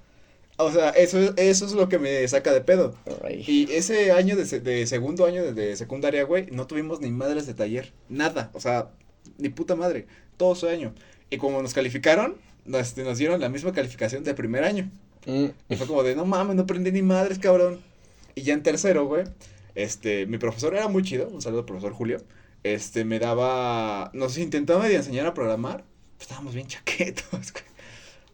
[0.58, 2.96] O sea, eso, eso es lo que me saca de pedo.
[3.30, 7.46] Y ese año de, de segundo año de, de secundaria, güey, no tuvimos ni madres
[7.46, 7.94] de taller.
[8.10, 8.50] Nada.
[8.54, 8.90] O sea,
[9.38, 10.08] ni puta madre.
[10.36, 10.94] Todo ese año.
[11.30, 14.90] Y como nos calificaron, nos, nos dieron la misma calificación del primer año.
[15.26, 15.48] Mm.
[15.70, 17.80] Y fue como de, no mames, no aprendí ni madres, cabrón.
[18.34, 19.26] Y ya en tercero, güey,
[19.76, 22.18] este, mi profesor era muy chido, un saludo al profesor Julio.
[22.64, 25.84] Este, me daba, nos intentaba medio enseñar a programar.
[26.18, 27.77] Pues estábamos bien chaquetos, güey.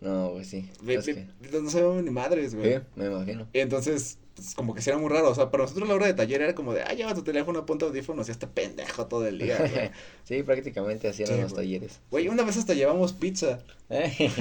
[0.04, 0.70] No, güey, sí.
[0.88, 2.74] Es ve- que- No sabíamos ni madres, güey.
[2.76, 3.48] Sí, me imagino.
[3.54, 5.30] Y entonces, pues, como que sí era muy raro.
[5.30, 7.66] O sea, para nosotros la hora de taller era como de, ah, lleva tu teléfono,
[7.66, 9.92] ponte audífonos y hasta pendejo todo el día, güey.
[10.26, 11.66] sí, prácticamente así eran Sí, los güey.
[11.66, 12.00] talleres.
[12.12, 13.60] Güey, una vez hasta llevamos pizza.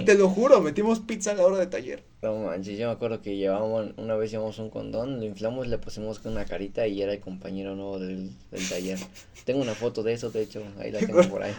[0.06, 2.02] Te lo juro, metimos pizza a la hora de taller.
[2.22, 5.76] No manches, yo me acuerdo que llevábamos, una vez llevamos un condón, lo inflamos, le
[5.78, 8.98] pusimos con una carita y era el compañero nuevo del, del taller.
[9.44, 11.52] Tengo una foto de eso, de hecho, ahí la tengo por ahí.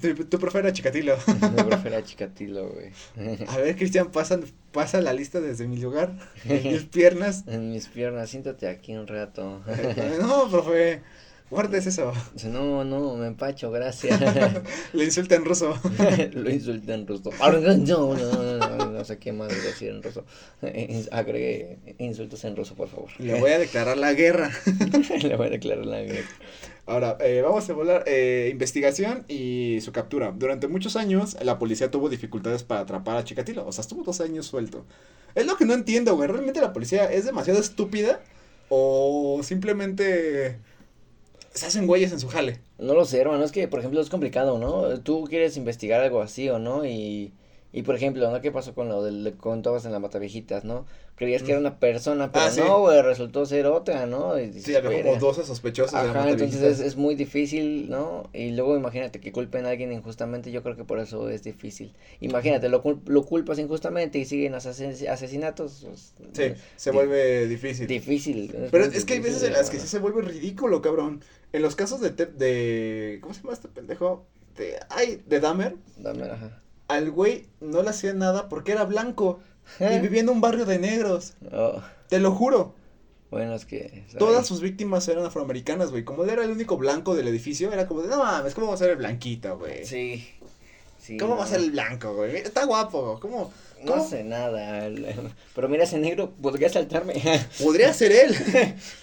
[0.00, 1.16] Tu, tu profe era Chikatilo.
[1.56, 2.92] Me prefiero a Chikatilo, güey.
[3.48, 4.38] A ver, Cristian, pasa,
[4.72, 6.12] pasa la lista desde mi lugar.
[6.44, 7.44] En mis piernas.
[7.46, 9.62] En mis piernas, siéntate aquí un rato.
[10.20, 11.02] No, profe.
[11.50, 12.12] Guardes eso.
[12.44, 14.20] No, no, me empacho, gracias.
[14.92, 15.76] Le insulta en ruso.
[16.32, 17.30] Lo insulté en ruso.
[17.40, 20.24] No, no, no, no, no sé qué más decir en ruso.
[21.10, 23.10] Agregue insultos en ruso, por favor.
[23.18, 24.52] Le voy a declarar la guerra.
[25.22, 26.28] Le voy a declarar la guerra.
[26.86, 30.32] Ahora, eh, vamos a volar eh, investigación y su captura.
[30.36, 33.66] Durante muchos años, la policía tuvo dificultades para atrapar a Chikatilo.
[33.66, 34.84] O sea, estuvo dos años suelto.
[35.34, 36.28] Es lo que no entiendo, güey.
[36.28, 38.20] ¿Realmente la policía es demasiado estúpida?
[38.68, 40.58] ¿O simplemente
[41.52, 42.60] se hacen güeyes en su jale?
[42.78, 45.00] No lo sé, hermano, es que, por ejemplo, es complicado, ¿no?
[45.00, 47.32] Tú quieres investigar algo así o no, y,
[47.72, 48.40] y por ejemplo, ¿no?
[48.40, 50.86] ¿Qué pasó con lo del que contabas en la Mataviejitas, no?
[51.14, 52.60] Creías que era una persona, pero Ah, sí.
[52.60, 54.38] no, güey, resultó ser otra, ¿no?
[54.38, 55.18] Y dices, Sí, había como "Verga".
[55.20, 55.92] 12 sospechosos.
[55.92, 58.30] de la Ajá, entonces es, es muy difícil, ¿no?
[58.32, 61.92] Y luego imagínate que culpen a alguien injustamente, yo creo que por eso es difícil.
[62.20, 65.84] Imagínate, lo, cul- lo culpas injustamente y siguen ases- asesinatos.
[65.86, 67.86] pues, Sí, se vuelve difícil.
[67.86, 68.54] Difícil.
[68.70, 71.22] Pero es que hay veces en las que sí se vuelve ridículo, cabrón.
[71.52, 74.24] En los casos de, Te- de ¿cómo se llama este pendejo?
[74.56, 76.62] De, ay, de Dahmer, Dame, ajá.
[76.90, 79.40] Al güey no le hacía nada porque era blanco
[79.78, 81.34] y vivía en un barrio de negros.
[81.52, 82.74] Oh, Te lo juro.
[83.30, 84.04] bueno, es que...
[84.18, 86.04] Todas sus víctimas eran afroamericanas, güey.
[86.04, 88.74] Como él era el único blanco del edificio, era como de, no mames, ¿cómo va
[88.74, 89.84] a ser el blanquito, güey?
[89.84, 90.28] Sí.
[90.98, 91.50] sí ¿Cómo va a no.
[91.52, 92.36] ser el blanco, güey?
[92.36, 93.52] Está guapo, ¿cómo?
[93.84, 94.90] No sé nada,
[95.54, 97.14] pero mira ese negro, podría saltarme.
[97.62, 98.36] Podría ser él.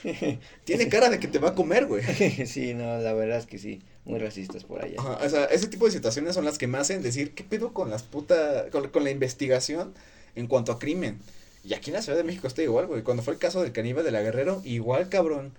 [0.66, 2.04] Tiene cara de que te va a comer, güey.
[2.46, 4.96] sí, no, la verdad es que sí, muy racistas por allá.
[4.98, 7.74] Ajá, o sea, ese tipo de situaciones son las que me hacen decir, ¿qué pedo
[7.74, 9.94] con las puta, con, con la investigación
[10.36, 11.20] en cuanto a crimen?
[11.64, 13.04] Y aquí en la Ciudad de México está igual, güey.
[13.04, 15.52] Cuando fue el caso del caníbal de la Guerrero, igual, cabrón.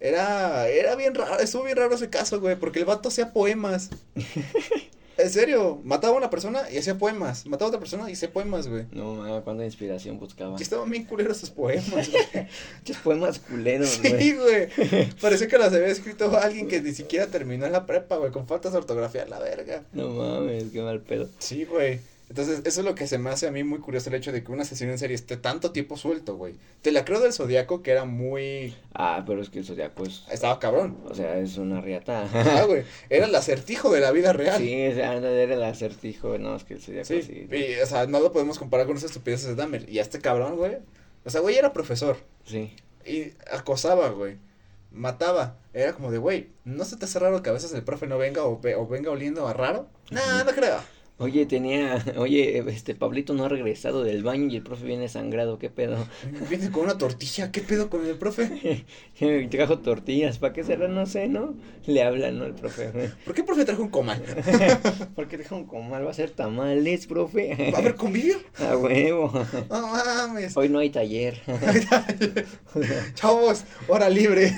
[0.00, 3.90] Era, era bien raro, estuvo bien raro ese caso, güey, porque el vato hacía poemas.
[5.18, 7.44] En serio, mataba a una persona y hacía poemas.
[7.46, 8.84] Mataba a otra persona y hacía poemas, güey.
[8.92, 10.56] No, mames, cuánta inspiración buscaba.
[10.58, 12.46] Y estaban bien culeros esos poemas, güey.
[13.02, 14.68] Poemas culeros, Sí, güey.
[14.78, 15.10] güey.
[15.20, 18.72] Parecía que las había escrito alguien que ni siquiera terminó la prepa, güey, con faltas
[18.72, 19.82] de ortografía, la verga.
[19.92, 21.28] No mames, qué mal pedo.
[21.40, 21.98] Sí, güey.
[22.28, 24.44] Entonces, eso es lo que se me hace a mí muy curioso el hecho de
[24.44, 26.56] que un asesino en serie esté tanto tiempo suelto, güey.
[26.82, 28.74] Te la creo del Zodíaco que era muy...
[28.92, 30.24] Ah, pero es que el Zodíaco es...
[30.30, 30.98] Estaba cabrón.
[31.08, 32.28] O sea, es una riata.
[32.32, 32.84] Ah, güey.
[33.10, 34.58] Era el acertijo de la vida real.
[34.58, 37.22] Sí, era el acertijo, no, es que el Zodíaco sí.
[37.22, 37.48] sí.
[37.50, 39.88] Y, o sea, no lo podemos comparar con esas estupideces de Dahmer.
[39.88, 40.76] Y a este cabrón, güey.
[41.24, 42.18] O sea, güey era profesor.
[42.44, 42.74] Sí.
[43.06, 44.36] Y acosaba, güey.
[44.90, 45.56] Mataba.
[45.72, 48.18] Era como de, güey, ¿no se te hace raro que a veces el profe no
[48.18, 49.88] venga o, o venga oliendo a raro?
[50.10, 50.80] No, no creo.
[51.20, 55.58] Oye, tenía, oye, este Pablito no ha regresado del baño y el profe viene sangrado,
[55.58, 55.96] ¿qué pedo?
[56.48, 58.84] Viene con una tortilla, ¿qué pedo con el profe?
[59.50, 60.86] trajo tortillas, ¿para qué será?
[60.86, 61.56] No sé, ¿no?
[61.86, 62.44] Le hablan, ¿no?
[62.44, 62.90] El profe.
[63.24, 64.22] ¿Por qué el profe trajo un comal?
[65.16, 66.06] ¿Por qué trajo un comal?
[66.06, 67.72] ¿Va a ser tamales, profe?
[67.72, 68.38] ¿Va a haber convivio?
[68.58, 69.32] A huevo.
[69.68, 70.56] No mames.
[70.56, 71.40] Hoy no hay taller.
[73.14, 74.54] Chavos, hora libre.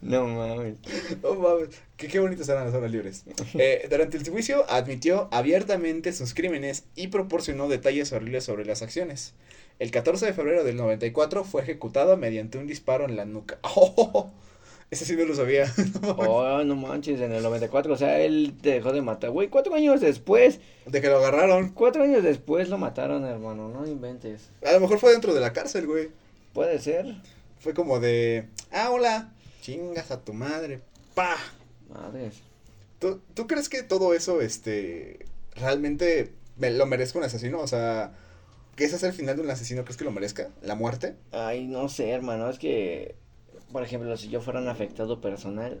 [0.00, 0.78] no mames.
[1.22, 1.68] No mames.
[1.96, 3.24] Qué, qué bonitas eran las horas libres.
[3.54, 9.34] Eh, durante el juicio admitió abiertamente sus crímenes y proporcionó detalles horribles sobre las acciones.
[9.78, 13.58] El 14 de febrero del 94 fue ejecutado mediante un disparo en la nuca.
[13.76, 14.30] Oh,
[14.90, 15.72] ese sí no lo sabía.
[16.16, 19.30] oh, no manches, en el 94, o sea, él dejó de matar.
[19.30, 20.60] Güey, cuatro años después.
[20.86, 21.70] De que lo agarraron.
[21.70, 24.50] Cuatro años después lo mataron, hermano, no inventes.
[24.64, 26.10] A lo mejor fue dentro de la cárcel, güey.
[26.52, 27.16] Puede ser.
[27.58, 30.80] Fue como de, ah, hola, chingas a tu madre,
[31.14, 31.36] pa.
[31.96, 32.42] Madres.
[32.98, 37.60] ¿Tú, ¿Tú crees que todo eso, este, realmente lo merezca un asesino?
[37.60, 38.12] O sea,
[38.74, 39.84] ¿qué es el final de un asesino?
[39.84, 40.50] ¿Crees que lo merezca?
[40.62, 41.14] ¿La muerte?
[41.32, 43.16] Ay, no sé, hermano, es que,
[43.72, 45.80] por ejemplo, si yo fuera un afectado personal,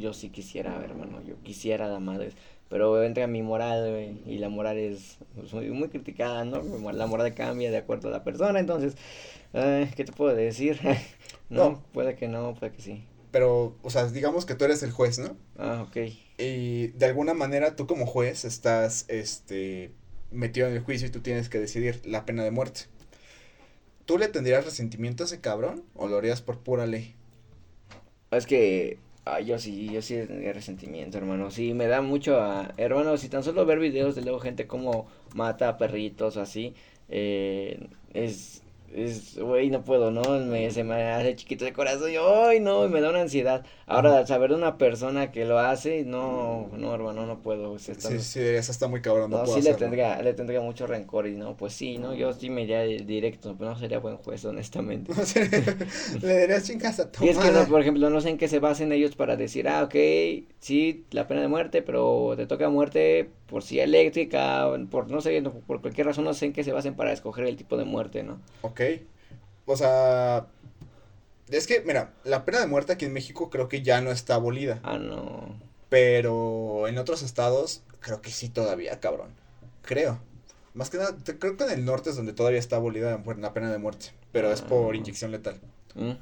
[0.00, 2.32] yo sí quisiera, hermano, yo quisiera la madre.
[2.68, 6.62] Pero entra mi moral, güey, y la moral es pues, muy, muy, criticada, ¿no?
[6.92, 8.94] La moral cambia de acuerdo a la persona, entonces,
[9.52, 10.78] ¿qué te puedo decir?
[11.48, 14.92] no, puede que no, puede que sí pero, o sea, digamos que tú eres el
[14.92, 15.36] juez, ¿no?
[15.58, 15.96] Ah, ok.
[16.38, 19.92] Y de alguna manera tú como juez estás, este,
[20.30, 22.82] metido en el juicio y tú tienes que decidir la pena de muerte.
[24.04, 27.14] ¿Tú le tendrías resentimiento a ese cabrón o lo harías por pura ley?
[28.30, 31.50] Es que, ay, yo sí, yo sí tendría resentimiento, hermano.
[31.50, 35.06] Sí, me da mucho a, hermano, si tan solo ver videos de luego gente como
[35.34, 36.74] mata a perritos así,
[37.08, 40.22] eh, es, es, güey, no puedo, ¿no?
[40.40, 43.64] Me, se me hace chiquito el corazón y, ay, no, me da una ansiedad.
[43.86, 47.78] Ahora, saber de una persona que lo hace, no, no, hermano, no puedo.
[47.78, 51.36] sí, sí, esa está muy cabrón, no, sí le tendría, le tendría mucho rencor y,
[51.36, 52.14] no, pues sí, ¿no?
[52.14, 55.12] Yo sí me iría directo, pero no sería buen juez, honestamente.
[56.22, 58.48] le darías chingas a tu Y es que, no, por ejemplo, no sé en qué
[58.48, 59.94] se basen ellos para decir, ah, ok,
[60.58, 65.42] sí, la pena de muerte, pero te toca muerte por si eléctrica, por no sé,
[65.66, 68.22] por cualquier razón, no sé en qué se basen para escoger el tipo de muerte,
[68.22, 68.40] ¿no?
[68.62, 68.80] Ok.
[69.66, 70.46] O sea,
[71.48, 74.36] es que, mira, la pena de muerte aquí en México creo que ya no está
[74.36, 74.78] abolida.
[74.84, 75.56] Ah, no.
[75.88, 79.32] Pero en otros estados creo que sí todavía, cabrón.
[79.82, 80.20] Creo.
[80.72, 83.72] Más que nada, creo que en el norte es donde todavía está abolida la pena
[83.72, 84.12] de muerte.
[84.30, 84.96] Pero es por ah.
[84.96, 85.60] inyección letal.
[85.96, 86.12] ¿Mm?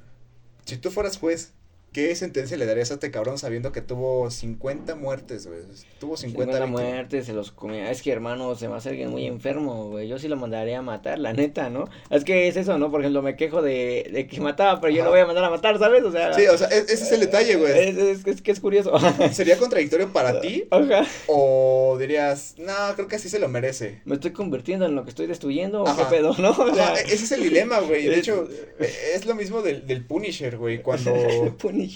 [0.64, 1.52] Si tú fueras juez
[1.98, 5.62] ¿Qué sentencia le darías a este cabrón sabiendo que tuvo 50 muertes, güey?
[5.98, 7.90] Tuvo 50, 50 muertes, se los comía.
[7.90, 10.06] Es que, hermano, se me hace alguien muy enfermo, güey.
[10.06, 11.88] Yo sí lo mandaría a matar, la neta, ¿no?
[12.08, 12.92] Es que es eso, ¿no?
[12.92, 15.50] Por ejemplo, me quejo de, de que mataba, pero yo lo voy a mandar a
[15.50, 16.04] matar, ¿sabes?
[16.04, 16.32] O sea...
[16.34, 17.72] Sí, o sea, ese es el detalle, güey.
[17.76, 18.92] Es, es, que es curioso.
[19.32, 20.66] ¿Sería contradictorio para ti?
[20.70, 21.04] Ajá.
[21.26, 24.02] O dirías, no, creo que así se lo merece.
[24.04, 26.50] ¿Me estoy convirtiendo en lo que estoy destruyendo o qué pedo, no?
[26.50, 26.94] O sea...
[27.00, 28.06] ese es el dilema, güey.
[28.06, 30.80] De hecho, es lo mismo del, del Punisher, güey.
[30.80, 31.12] Cuando...
[31.58, 31.87] Punisher.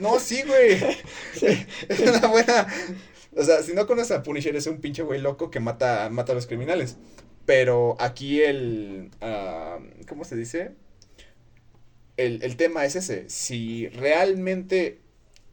[0.00, 0.78] No, sí, güey.
[1.88, 2.66] Es una buena.
[3.36, 6.32] O sea, si no conoces a Punisher, es un pinche güey loco que mata, mata
[6.32, 6.96] a los criminales.
[7.46, 9.10] Pero aquí el.
[10.08, 10.72] ¿Cómo se dice?
[12.16, 13.28] El, el tema es ese.
[13.30, 14.98] Si realmente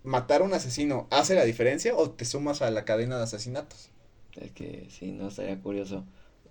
[0.03, 3.89] matar a un asesino hace la diferencia o te sumas a la cadena de asesinatos.
[4.35, 6.05] Es que sí, no estaría curioso.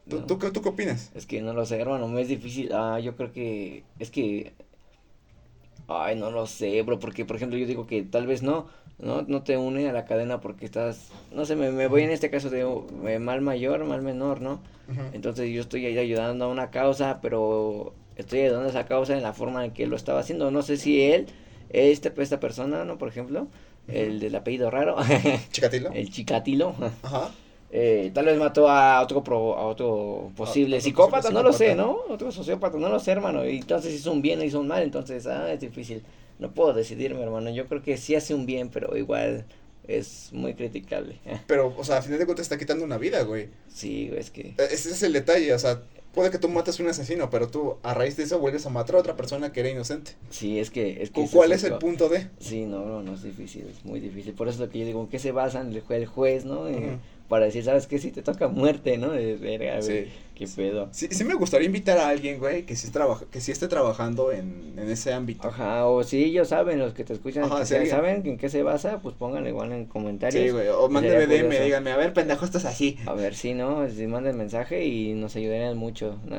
[0.08, 1.10] ¿Tú, ¿tú, ¿tú, qué opinas?
[1.14, 2.70] Es que no lo sé, hermano, me es difícil.
[2.72, 4.52] Ah, yo creo que es que
[5.88, 8.66] Ay, no lo sé, bro, porque por ejemplo yo digo que tal vez no,
[8.98, 12.10] no, no te une a la cadena porque estás, no sé, me, me voy en
[12.10, 12.66] este caso de
[13.06, 14.60] eh, mal mayor, mal menor, ¿no?
[15.12, 19.22] Entonces yo estoy ahí ayudando a una causa, pero estoy ayudando a esa causa en
[19.22, 20.50] la forma en que lo estaba haciendo.
[20.52, 21.26] No sé si él,
[21.70, 22.96] este, esta persona, ¿no?
[22.96, 23.48] Por ejemplo,
[23.88, 24.96] el del apellido raro.
[25.50, 25.90] Chicatilo.
[25.94, 26.74] el Chicatilo.
[27.02, 27.30] Ajá.
[27.70, 31.98] Eh, tal vez mató a otro pro, a otro posible psicópata, no lo sé, ¿no?
[32.08, 33.46] Otro sociópata, no lo sé, hermano.
[33.48, 36.02] Y entonces hizo un bien o hizo un mal, entonces, ah, es difícil.
[36.38, 37.50] No puedo decidirme, hermano.
[37.50, 39.44] Yo creo que sí hace un bien, pero igual
[39.88, 41.18] es muy criticable.
[41.46, 43.48] Pero, o sea, a final de cuentas está quitando una vida, güey.
[43.72, 44.54] Sí, es que...
[44.58, 45.80] E, ese es el detalle, o sea,
[46.12, 48.70] puede que tú mates a un asesino, pero tú a raíz de eso vuelves a
[48.70, 50.12] matar a otra persona que era inocente.
[50.30, 51.02] Sí, es que...
[51.02, 52.28] Es que ¿Cuál es, el punto de?
[52.40, 54.34] Sí, no, no, no es difícil, es muy difícil.
[54.34, 56.66] Por eso es lo que yo digo, ¿en qué se basan el, juez, no?
[57.28, 57.98] Para decir, ¿sabes qué?
[57.98, 59.10] Si te toca muerte, ¿no?
[59.10, 60.04] De verga, güey.
[60.04, 60.10] Sí.
[60.34, 60.88] ¿Qué pedo?
[60.92, 64.32] Sí, sí me gustaría invitar a alguien, güey, que sí, trabaja, que sí esté trabajando
[64.32, 65.48] en, en ese ámbito.
[65.48, 68.50] Ajá, o si ellos saben, los que te escuchan, Ajá, que sí, saben en qué
[68.50, 70.44] se basa, pues pónganle igual en comentarios.
[70.44, 71.64] Sí, güey, o mándenme DM, curioso.
[71.64, 72.98] díganme, a ver, pendejo, esto es así.
[73.06, 73.88] A ver, sí, ¿no?
[73.88, 76.18] Si manden mensaje y nos ayudarían mucho.
[76.26, 76.36] ¿no?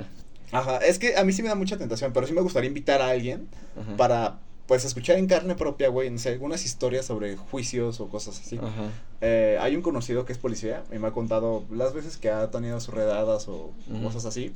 [0.51, 3.01] Ajá, es que a mí sí me da mucha tentación, pero sí me gustaría invitar
[3.01, 3.47] a alguien
[3.81, 3.97] Ajá.
[3.97, 8.39] para, pues, escuchar en carne propia, güey, no sé, algunas historias sobre juicios o cosas
[8.39, 8.57] así.
[8.57, 8.91] Ajá.
[9.21, 12.51] Eh, hay un conocido que es policía y me ha contado las veces que ha
[12.51, 13.71] tenido sus redadas o
[14.03, 14.53] cosas así.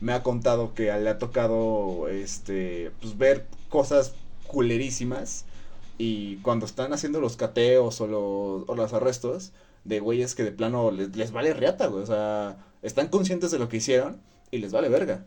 [0.00, 4.14] Me ha contado que le ha tocado, este, pues, ver cosas
[4.46, 5.46] culerísimas
[5.96, 9.52] y cuando están haciendo los cateos o los, o los arrestos
[9.84, 13.58] de güeyes que de plano les, les vale riata, güey, o sea, están conscientes de
[13.58, 15.24] lo que hicieron y les vale verga.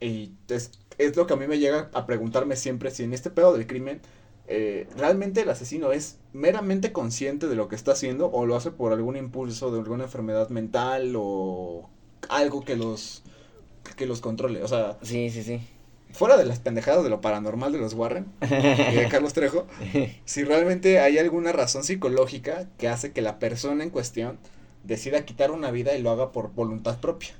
[0.00, 0.72] Y es,
[1.04, 3.66] es lo que a mí me llega a preguntarme siempre si en este pedo del
[3.66, 4.00] crimen
[4.46, 8.70] eh, realmente el asesino es meramente consciente de lo que está haciendo o lo hace
[8.70, 11.88] por algún impulso de alguna enfermedad mental o
[12.28, 13.22] algo que los
[13.96, 14.62] que los controle.
[14.62, 15.60] O sea, Sí, sí, sí.
[16.12, 19.66] fuera de las pendejadas de lo paranormal de los Warren y de Carlos Trejo,
[20.24, 24.38] si realmente hay alguna razón psicológica que hace que la persona en cuestión
[24.84, 27.30] decida quitar una vida y lo haga por voluntad propia.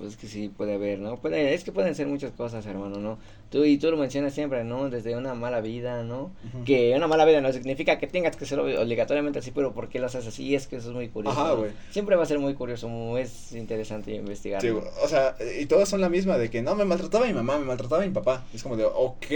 [0.00, 1.18] Pues que sí, puede haber, ¿no?
[1.18, 3.18] Puede, es que pueden ser muchas cosas, hermano, ¿no?
[3.50, 4.88] Tú y tú lo mencionas siempre, ¿no?
[4.88, 6.30] Desde una mala vida, ¿no?
[6.64, 9.90] Que una mala vida no significa que tengas que ser ob- obligatoriamente así, pero ¿por
[9.90, 10.54] qué lo haces así?
[10.54, 11.38] Es que eso es muy curioso.
[11.38, 11.66] Ajá, ¿no?
[11.90, 14.62] Siempre va a ser muy curioso, muy, es interesante investigar.
[14.62, 17.58] Sí, o sea, y todas son la misma de que no, me maltrataba mi mamá,
[17.58, 18.42] me maltrataba mi papá.
[18.54, 19.26] Es como de, ok,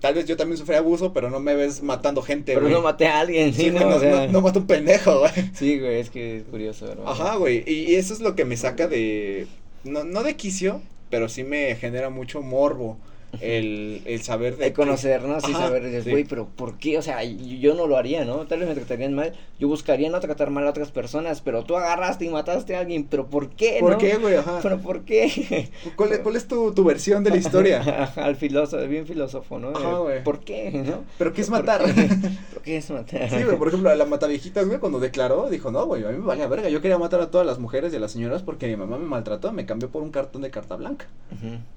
[0.00, 2.74] tal vez yo también sufrí abuso, pero no me ves matando gente, Pero güey.
[2.74, 3.80] no maté a alguien, sí, Sí, ¿no?
[3.88, 5.32] no, O sea, no- no mato un pendejo, güey.
[5.54, 7.08] Sí, güey, es que es curioso, hermano.
[7.10, 9.46] Ajá, güey, y, y eso es lo que me saca de,
[9.84, 12.98] no, no de quicio, pero sí me genera mucho morbo
[13.40, 14.64] el, el saber de...
[14.66, 15.40] de conocer, ¿no?
[15.40, 16.10] Sí, Ajá, saber, dices, sí.
[16.10, 16.98] güey, pero ¿por qué?
[16.98, 18.46] O sea, yo yo no lo haría, ¿no?
[18.46, 19.32] Tal vez me tratarían mal.
[19.58, 23.04] Yo buscaría no tratar mal a otras personas, pero tú agarraste y mataste a alguien,
[23.04, 23.78] pero ¿por qué?
[23.80, 23.98] ¿Por no?
[23.98, 24.34] qué, güey?
[24.36, 24.58] Ajá.
[24.62, 25.70] ¿Pero por qué?
[25.96, 27.80] ¿Cuál, es- cuál es tu, tu versión de la historia?
[27.80, 29.70] Ajá, Al filósofo, bien filósofo, ¿no?
[29.70, 30.24] Ajá, Eh, güey.
[30.24, 30.70] ¿Por qué?
[30.84, 31.04] ¿No?
[31.18, 31.84] ¿Pero qué es ¿Por matar?
[31.84, 31.92] qué?
[32.52, 33.30] ¿Por qué es matar?
[33.30, 36.24] Sí, güey, por ejemplo, la mataviejitas, güey, cuando declaró, dijo, no, güey, a mí me
[36.26, 38.76] valía verga, yo quería matar a todas las mujeres y a las señoras porque mi
[38.76, 41.06] mamá me maltrató, me cambió por un cartón de carta blanca.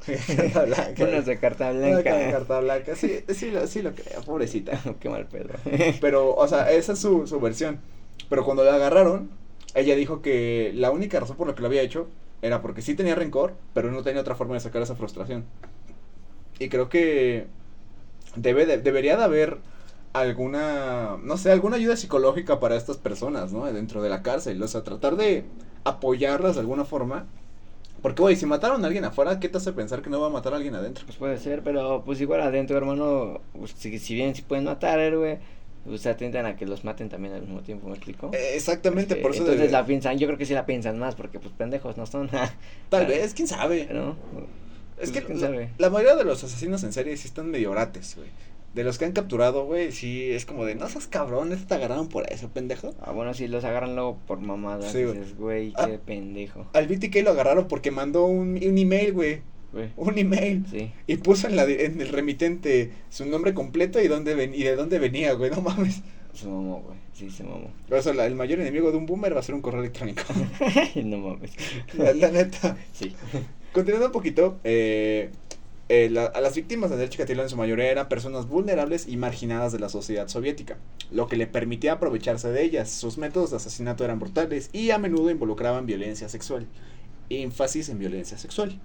[0.05, 1.03] Carta blanca.
[1.03, 2.31] Unas de carta Una blanca.
[2.31, 4.79] carta blanca, sí, sí, lo, sí lo creo, pobrecita.
[4.99, 5.49] qué mal pedo.
[6.01, 7.79] Pero, o sea, esa es su, su versión.
[8.29, 9.29] Pero cuando la agarraron,
[9.75, 12.07] ella dijo que la única razón por la que lo había hecho
[12.41, 15.45] era porque sí tenía rencor, pero no tenía otra forma de sacar esa frustración.
[16.59, 17.47] Y creo que
[18.35, 19.59] debe de- debería de haber
[20.13, 23.65] alguna, no sé, alguna ayuda psicológica para estas personas, ¿no?
[23.71, 25.45] Dentro de la cárcel, o sea, tratar de
[25.83, 27.27] apoyarlas de alguna forma.
[28.01, 30.29] Porque, güey, si mataron a alguien afuera, ¿qué te hace pensar que no va a
[30.29, 31.05] matar a alguien adentro?
[31.05, 34.99] Pues puede ser, pero pues igual adentro, hermano, pues, si, si bien si pueden matar,
[34.99, 35.39] héroe,
[35.85, 38.29] pues atentan a que los maten también al mismo tiempo, ¿me explico?
[38.33, 41.15] Eh, exactamente, Este, por eso Entonces la piensan, yo creo que sí la piensan más,
[41.15, 42.29] porque pues pendejos no son,
[42.89, 43.87] Tal vez, quién sabe.
[43.91, 44.15] ¿no?
[44.99, 48.15] Es Pues, que la, la mayoría de los asesinos en serie sí están medio orates,
[48.15, 48.29] güey.
[48.77, 51.73] De los que han capturado, güey, sí es como de, no seas cabrón, estos te
[51.73, 52.93] agarraron por eso, pendejo.
[53.01, 55.17] Ah, bueno, si los agarran luego por mamadas, Sí, güey.
[55.17, 55.87] dices, güey, Ah.
[55.87, 59.41] qué pendejo, Al BTK lo agarraron porque mandó un, un email, güey.
[59.97, 60.63] Un email.
[60.71, 60.91] Sí.
[61.07, 64.75] Y puso en, la, en el remitente su nombre completo y, dónde ven, y de
[64.75, 65.51] dónde venía, güey.
[65.51, 66.01] No mames.
[66.33, 66.97] Se mamó, güey.
[67.13, 67.71] Sí, se mamó.
[67.89, 70.21] Por eso la- el mayor enemigo de un boomer va a ser un correo electrónico.
[71.03, 71.51] no mames.
[71.97, 72.77] la, la neta.
[72.93, 73.13] Sí.
[73.73, 75.29] Continuando un poquito, eh,
[75.89, 79.71] eh, la- a las víctimas del Chikatilo en su mayoría eran personas vulnerables y marginadas
[79.71, 80.77] de la sociedad soviética,
[81.11, 82.89] lo que le permitía aprovecharse de ellas.
[82.89, 86.67] Sus métodos de asesinato eran brutales y a menudo involucraban violencia sexual.
[87.29, 88.79] Énfasis en violencia sexual.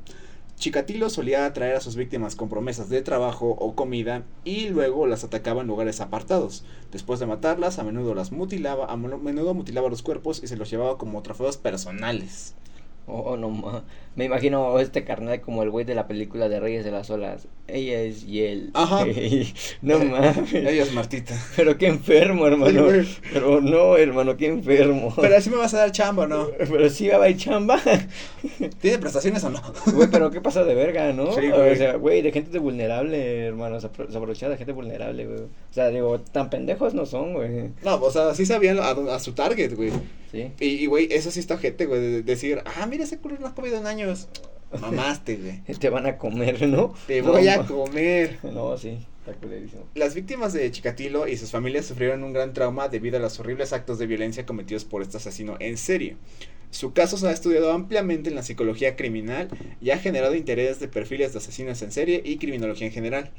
[0.57, 5.25] Chikatilo solía atraer a sus víctimas con promesas de trabajo o comida y luego las
[5.25, 6.65] atacaba en lugares apartados.
[6.93, 10.57] Después de matarlas, a menudo las mutilaba, a menu- menudo mutilaba los cuerpos y se
[10.57, 12.55] los llevaba como trofeos personales.
[13.07, 13.83] Oh, no ma.
[14.15, 17.49] Me imagino este carnal como el güey de la película de Reyes de las Olas.
[17.67, 18.71] Ella es Yel.
[18.75, 19.05] Ajá.
[19.83, 20.53] no mames.
[20.53, 21.35] Ella es Martita.
[21.57, 22.89] Pero qué enfermo, hermano.
[23.33, 25.15] Pero no, hermano, qué enfermo.
[25.19, 26.49] Pero así me vas a dar chamba, ¿o ¿no?
[26.59, 27.81] Pero sí va a ir chamba.
[28.81, 29.61] ¿Tiene prestaciones o no?
[29.95, 31.33] Güey, pero qué pasa de verga, ¿no?
[31.33, 31.73] Sí, güey.
[31.73, 33.81] O sea, güey, de gente vulnerable, hermano.
[33.81, 35.41] Se aprovechaba de gente vulnerable, güey.
[35.41, 37.71] O sea, digo, tan pendejos no son, güey.
[37.83, 39.91] No, o sea, sí sabían a, a su target, güey.
[40.33, 40.51] Sí.
[40.59, 43.53] Y, güey, eso sí está gente, güey, de decir, ah, mira, ese culo no has
[43.53, 44.29] comido en años.
[44.81, 45.63] Mamaste, güey.
[45.79, 46.95] Te van a comer, ¿no?
[47.07, 48.39] Te No, voy a comer.
[48.53, 49.07] No, sí.
[49.95, 53.73] Las víctimas de Chikatilo y sus familias sufrieron un gran trauma debido a los horribles
[53.73, 56.17] actos de violencia cometidos por este asesino en serie.
[56.71, 59.49] Su caso se ha estudiado ampliamente en la psicología criminal
[59.81, 63.31] y ha generado interés de perfiles de asesinos en serie y criminología en general.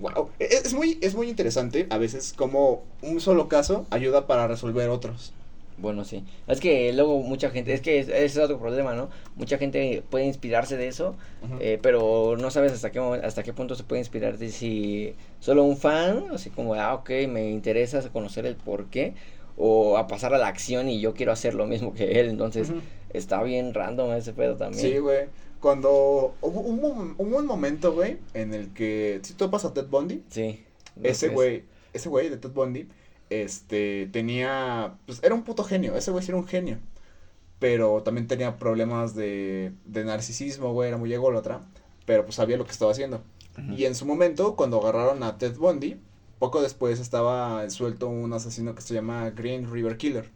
[0.00, 4.88] Wow, es muy, es muy interesante a veces cómo un solo caso ayuda para resolver
[4.88, 5.34] otros.
[5.78, 6.24] Bueno, sí.
[6.48, 9.10] Es que luego mucha gente, es que ese es otro problema, ¿no?
[9.36, 11.14] Mucha gente puede inspirarse de eso,
[11.60, 15.64] eh, pero no sabes hasta qué hasta qué punto se puede inspirar de si solo
[15.64, 19.14] un fan, así como, ah, ok, me interesa conocer el por qué,
[19.56, 22.72] o a pasar a la acción y yo quiero hacer lo mismo que él, entonces
[23.10, 24.82] está bien random ese pedo también.
[24.82, 25.26] Sí, güey.
[25.60, 30.22] Cuando hubo un, un, momento, güey, en el que, si tú pasas a Ted Bundy,
[30.28, 30.64] sí.
[31.02, 32.88] Ese güey, ese güey de Ted Bundy,
[33.30, 36.78] este, tenía, pues era un puto genio, ese güey sí era un genio,
[37.58, 41.62] pero también tenía problemas de, de narcisismo, güey, era muy ególatra,
[42.06, 43.22] pero pues sabía lo que estaba haciendo.
[43.76, 46.00] Y en su momento, cuando agarraron a Ted Bundy,
[46.38, 50.30] poco después estaba suelto un asesino que se llama Green River Killer.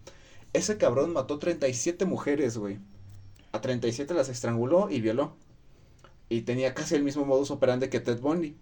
[0.52, 2.78] Ese cabrón mató 37 mujeres, güey.
[3.52, 5.36] A 37 las estranguló y violó.
[6.28, 8.56] Y tenía casi el mismo modus operandi que Ted Bundy.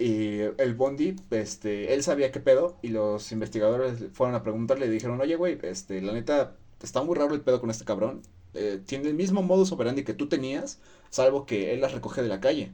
[0.00, 4.88] Y el Bondi, este, él sabía qué pedo y los investigadores fueron a preguntarle y
[4.88, 8.22] dijeron, oye, güey, este, la neta, está muy raro el pedo con este cabrón.
[8.54, 10.80] Eh, tiene el mismo modus operandi que tú tenías,
[11.10, 12.72] salvo que él las recoge de la calle.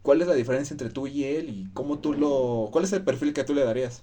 [0.00, 2.70] ¿Cuál es la diferencia entre tú y él y cómo tú lo...
[2.72, 4.02] cuál es el perfil que tú le darías?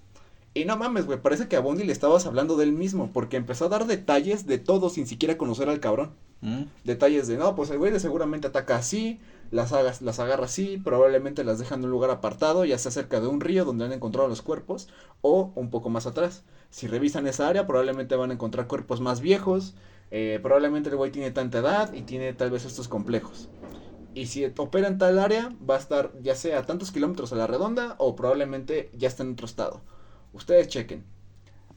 [0.53, 3.37] Y no mames, güey, parece que a Bondi le estabas hablando de él mismo, porque
[3.37, 6.11] empezó a dar detalles de todo sin siquiera conocer al cabrón.
[6.41, 6.65] Mm.
[6.83, 9.19] Detalles de, no, pues el güey seguramente ataca así,
[9.55, 13.21] las, hagas, las agarra así, probablemente las deja en un lugar apartado, ya sea cerca
[13.21, 14.89] de un río donde han encontrado los cuerpos,
[15.21, 16.43] o un poco más atrás.
[16.69, 19.73] Si revisan esa área, probablemente van a encontrar cuerpos más viejos,
[20.11, 23.47] eh, probablemente el güey tiene tanta edad y tiene tal vez estos complejos.
[24.13, 27.37] Y si opera en tal área, va a estar ya sea a tantos kilómetros a
[27.37, 29.81] la redonda o probablemente ya está en otro estado.
[30.33, 31.05] Ustedes chequen.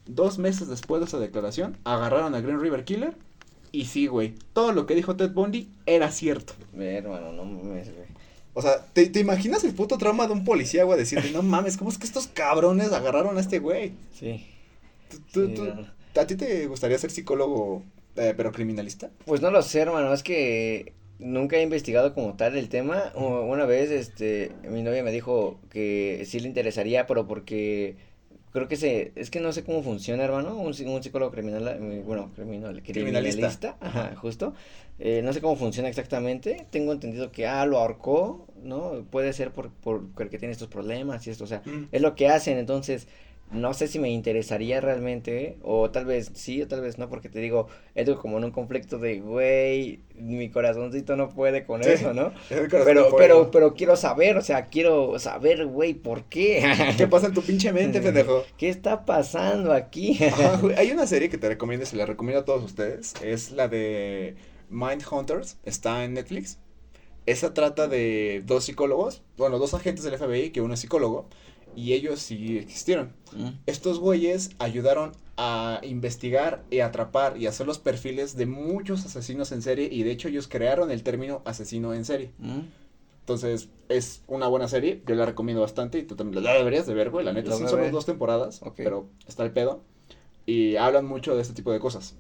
[0.06, 3.16] Dos meses después de esa declaración, agarraron a Green River Killer
[3.72, 6.54] y sí, güey, todo lo que dijo Ted Bundy era cierto.
[6.78, 8.08] hermano, no mames, güey.
[8.54, 10.98] O sea, ¿te, imaginas el puto trauma de un policía, güey?
[10.98, 13.92] Decirte, no mames, ¿cómo es que estos cabrones agarraron a este güey?
[14.12, 14.46] Sí.
[16.16, 17.84] ¿A ti te gustaría ser psicólogo,
[18.16, 19.10] eh, pero criminalista?
[19.26, 23.12] Pues no lo sé, hermano, es que nunca he investigado como tal el tema.
[23.14, 27.96] Una vez, este, mi novia me dijo que sí le interesaría, pero porque
[28.52, 32.02] creo que se, es que no sé cómo funciona, hermano, un, un psicólogo criminal, eh,
[32.04, 34.54] bueno, criminal, criminalista, ajá, justo,
[34.98, 39.04] eh, no sé cómo funciona exactamente, tengo entendido que, ah, lo ahorcó, ¿no?
[39.10, 41.88] Puede ser por, por, porque tiene estos problemas y esto, o sea, mm.
[41.92, 43.06] es lo que hacen, entonces,
[43.50, 47.28] no sé si me interesaría realmente, o tal vez sí, o tal vez no, porque
[47.28, 52.12] te digo, entro como en un conflicto de, güey, mi corazoncito no puede con eso,
[52.12, 52.32] ¿no?
[52.48, 56.62] Pero, pero, pero quiero saber, o sea, quiero saber, güey, ¿por qué?
[56.96, 58.44] ¿Qué pasa en tu pinche mente, pendejo?
[58.56, 60.18] ¿Qué está pasando aquí?
[60.76, 64.36] hay una serie que te recomiendo, se la recomiendo a todos ustedes, es la de
[64.68, 66.58] Mind Hunters, está en Netflix.
[67.26, 71.28] Esa trata de dos psicólogos, bueno, dos agentes del FBI, que uno es psicólogo,
[71.76, 73.12] y ellos sí existieron.
[73.36, 73.50] Mm.
[73.66, 79.62] Estos güeyes ayudaron a investigar y atrapar y hacer los perfiles de muchos asesinos en
[79.62, 82.32] serie y de hecho ellos crearon el término asesino en serie.
[82.38, 82.60] Mm.
[83.20, 86.94] Entonces, es una buena serie, yo la recomiendo bastante y tú también la deberías de
[86.94, 89.82] ver, güey, la neta, son solo dos temporadas, pero está el pedo
[90.46, 92.16] y hablan mucho de este tipo de cosas.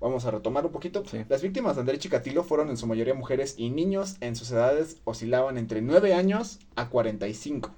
[0.00, 1.02] Vamos a retomar un poquito.
[1.28, 4.98] Las víctimas de André Chikatilo fueron en su mayoría mujeres y niños en sus edades
[5.04, 7.72] oscilaban entre 9 años a 45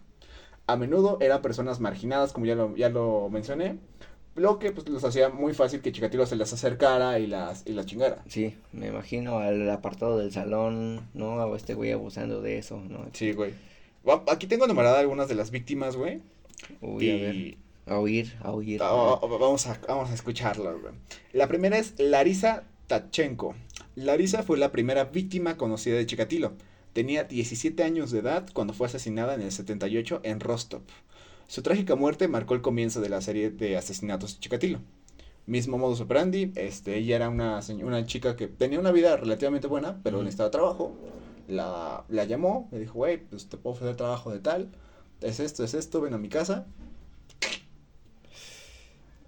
[0.66, 3.78] a menudo eran personas marginadas, como ya lo, ya lo mencioné,
[4.34, 7.72] lo que pues los hacía muy fácil que Chikatilo se les acercara y las, y
[7.72, 8.22] las chingara.
[8.28, 11.40] Sí, me imagino al apartado del salón, ¿no?
[11.40, 13.06] A este güey abusando de eso, ¿no?
[13.12, 13.54] Sí, güey.
[14.30, 16.20] Aquí tengo numeradas algunas de las víctimas, güey.
[16.80, 17.56] Uy, a ver.
[17.86, 18.80] A oír, a oír.
[18.82, 20.94] Ah, vamos a, vamos a escucharlas, güey.
[21.32, 23.54] La primera es Larisa Tachenko.
[23.94, 26.52] Larisa fue la primera víctima conocida de Chikatilo.
[26.95, 30.82] Tenía 17 años de edad cuando fue asesinada en el 78 en Rostov.
[31.49, 34.78] Su trágica muerte marcó el comienzo de la serie de asesinatos de Chikatilo.
[35.45, 40.01] Mismo modus operandi, este, ella era una, una chica que tenía una vida relativamente buena,
[40.05, 40.97] pero necesitaba trabajo.
[41.49, 44.70] La, la llamó, le dijo, güey, pues te puedo ofrecer trabajo de tal,
[45.20, 46.64] es esto, es esto, ven a mi casa.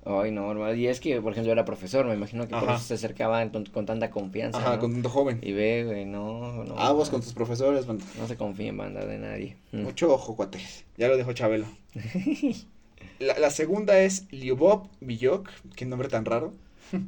[0.06, 0.78] Ay, no, normal.
[0.78, 3.86] Y es que, por ejemplo, era profesor, me imagino que por eso se acercaba con,
[3.86, 4.58] tanta confianza.
[4.58, 5.40] Ajá, con tanto joven.
[5.42, 6.78] Y ve, güey, no, no.
[6.78, 8.04] Aguas con tus profesores, banda.
[8.16, 9.56] No se confía en banda de nadie.
[9.72, 9.82] Mm.
[9.82, 10.60] Mucho ojo, cuate.
[10.96, 11.66] Ya lo dejó Chabelo.
[13.18, 16.54] la, la, segunda es Lyubov Villok, qué nombre tan raro.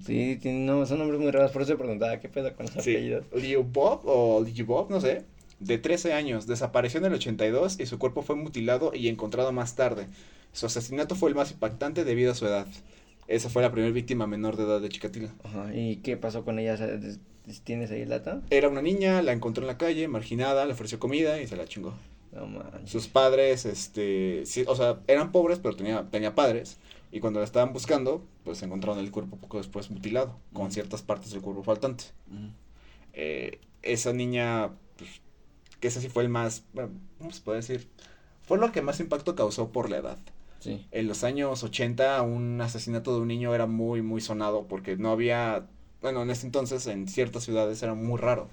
[0.04, 2.90] sí, tiene, no, son nombres muy raros, por eso preguntaba, ¿qué pedo con los sí.
[2.90, 3.26] apellidos?
[3.32, 5.24] Lyubov o Lyubov, no sé.
[5.60, 9.76] De 13 años, desapareció en el 82 y su cuerpo fue mutilado y encontrado más
[9.76, 10.08] tarde.
[10.52, 12.66] Su asesinato fue el más impactante debido a su edad.
[13.26, 15.28] Esa fue la primera víctima menor de edad de Chikatilo.
[15.44, 15.74] Ajá.
[15.74, 16.76] ¿Y qué pasó con ella?
[17.64, 18.42] ¿Tienes ahí el data?
[18.50, 21.66] Era una niña, la encontró en la calle, marginada, le ofreció comida y se la
[21.66, 21.94] chingó.
[22.32, 26.78] No Sus padres, este, sí, o sea, eran pobres, pero tenía, tenía padres.
[27.10, 31.30] Y cuando la estaban buscando, pues encontraron el cuerpo poco después mutilado, con ciertas partes
[31.30, 32.04] del cuerpo faltante.
[33.14, 35.10] Eh, esa niña, pues,
[35.80, 37.88] que ese sí fue el más, bueno, ¿cómo se puede decir?
[38.42, 40.18] Fue lo que más impacto causó por la edad.
[40.60, 40.86] Sí.
[40.90, 45.10] En los años 80 un asesinato de un niño era muy, muy sonado porque no
[45.10, 45.66] había,
[46.02, 48.48] bueno, en ese entonces en ciertas ciudades era muy raro.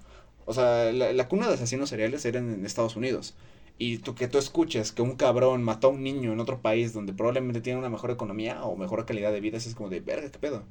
[0.46, 3.36] O sea, la, la cuna de asesinos seriales era en, en Estados Unidos.
[3.78, 6.94] Y tú que tú escuches que un cabrón mató a un niño en otro país
[6.94, 10.00] donde probablemente tiene una mejor economía o mejor calidad de vida, así es como de,
[10.00, 10.64] verga, qué pedo.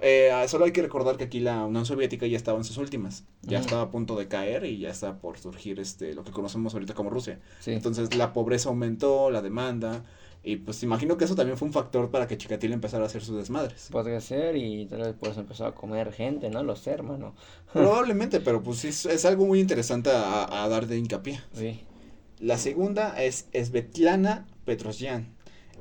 [0.00, 3.24] Eh, solo hay que recordar que aquí la Unión Soviética ya estaba en sus últimas,
[3.42, 6.74] ya estaba a punto de caer y ya está por surgir este lo que conocemos
[6.74, 7.38] ahorita como Rusia.
[7.60, 7.72] Sí.
[7.72, 10.04] Entonces la pobreza aumentó, la demanda
[10.44, 13.24] y pues imagino que eso también fue un factor para que Chikatilo empezara a hacer
[13.24, 13.88] sus desmadres.
[13.90, 16.62] Podría ser y tal vez por eso empezó a comer gente, ¿no?
[16.62, 17.34] Los hermanos.
[17.72, 21.40] Probablemente, pero pues sí, es, es algo muy interesante a, a dar de hincapié.
[21.54, 21.80] Sí.
[22.40, 25.32] La segunda es Svetlana Petrosyan.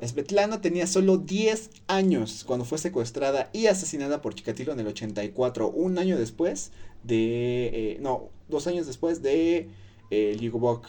[0.01, 5.69] Svetlana tenía solo 10 años cuando fue secuestrada y asesinada por Chikatilo en el 84,
[5.69, 6.71] un año después
[7.03, 7.67] de...
[7.73, 9.69] eh, no, dos años después de
[10.09, 10.87] eh, Ligobok.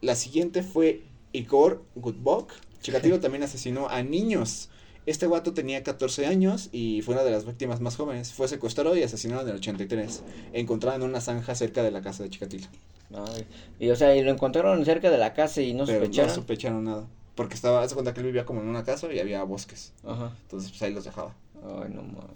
[0.00, 1.02] La siguiente fue
[1.32, 2.52] Igor Gutbok.
[2.82, 4.68] Chikatilo también asesinó a niños.
[5.04, 8.32] Este guato tenía 14 años y fue una de las víctimas más jóvenes.
[8.32, 10.22] Fue secuestrado y asesinado en el 83,
[10.52, 12.66] encontrado en una zanja cerca de la casa de Chikatilo.
[13.14, 13.44] Ay,
[13.80, 16.28] Y o sea, y lo encontraron cerca de la casa y no Pero sospecharon.
[16.28, 17.06] no sospecharon nada.
[17.34, 19.92] Porque estaba, hace cuenta que él vivía como en una casa y había bosques.
[20.04, 20.32] Ajá.
[20.42, 21.34] Entonces, pues ahí los dejaba.
[21.64, 22.30] Ay, no mames.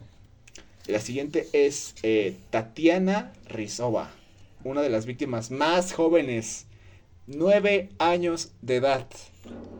[0.86, 4.10] La siguiente es eh, Tatiana Rizova,
[4.64, 6.66] una de las víctimas más jóvenes.
[7.26, 9.06] Nueve años de edad.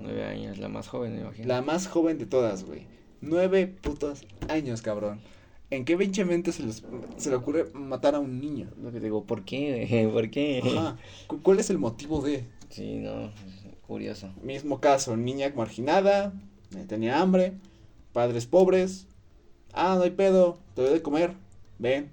[0.01, 1.49] Nueve años, la más joven, me imagino.
[1.49, 2.87] La más joven de todas, güey.
[3.21, 5.21] Nueve putos años, cabrón.
[5.71, 6.85] ¿En qué pinche mente se, les-
[7.17, 8.69] se le ocurre matar a un niño?
[8.81, 10.09] Lo que digo, ¿por qué?
[10.13, 10.61] ¿Por qué?
[10.65, 10.97] Ajá.
[11.27, 12.45] ¿Cu- ¿Cuál es el motivo de?
[12.69, 13.31] Sí, no,
[13.87, 14.33] curioso.
[14.43, 16.33] Mismo caso, niña marginada,
[16.77, 17.53] eh, tenía hambre,
[18.13, 19.07] padres pobres.
[19.73, 21.35] Ah, no hay pedo, te doy de comer.
[21.79, 22.11] Ven.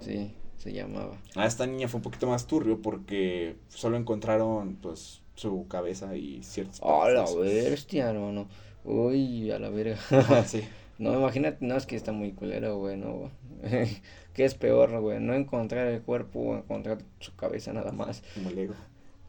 [0.00, 0.32] Sí,
[0.68, 1.16] se llamaba.
[1.34, 6.42] A esta niña fue un poquito más turbio porque solo encontraron, pues, su cabeza y
[6.42, 6.78] ciertos.
[6.82, 8.48] ¡Oh, la bestia, hermano!
[8.84, 9.98] Uy, a la verga.
[10.46, 10.62] Sí.
[10.98, 13.30] No, imagínate, no, es que está muy culero, güey, no.
[14.34, 15.20] ¿Qué es peor, güey?
[15.20, 18.24] No encontrar el cuerpo o encontrar su cabeza nada más.
[18.34, 18.74] Como Lego.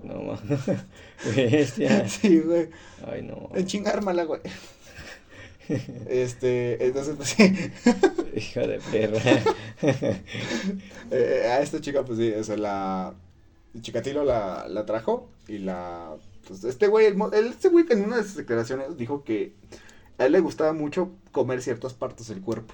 [0.01, 0.39] No, ma.
[1.35, 2.09] Bestia.
[2.09, 2.69] Sí, güey.
[3.05, 3.35] Ay, no.
[3.35, 4.47] Güey.
[6.07, 7.72] Este, entonces, pues sí.
[8.36, 9.20] Hijo de perra.
[11.11, 13.13] Eh, a esta chica, pues sí, o sea, la.
[13.82, 16.15] Chikatilo la, la trajo y la.
[16.47, 19.53] Pues este güey, el el- este güey en una de sus declaraciones dijo que
[20.17, 22.74] a él le gustaba mucho comer ciertas partes del cuerpo.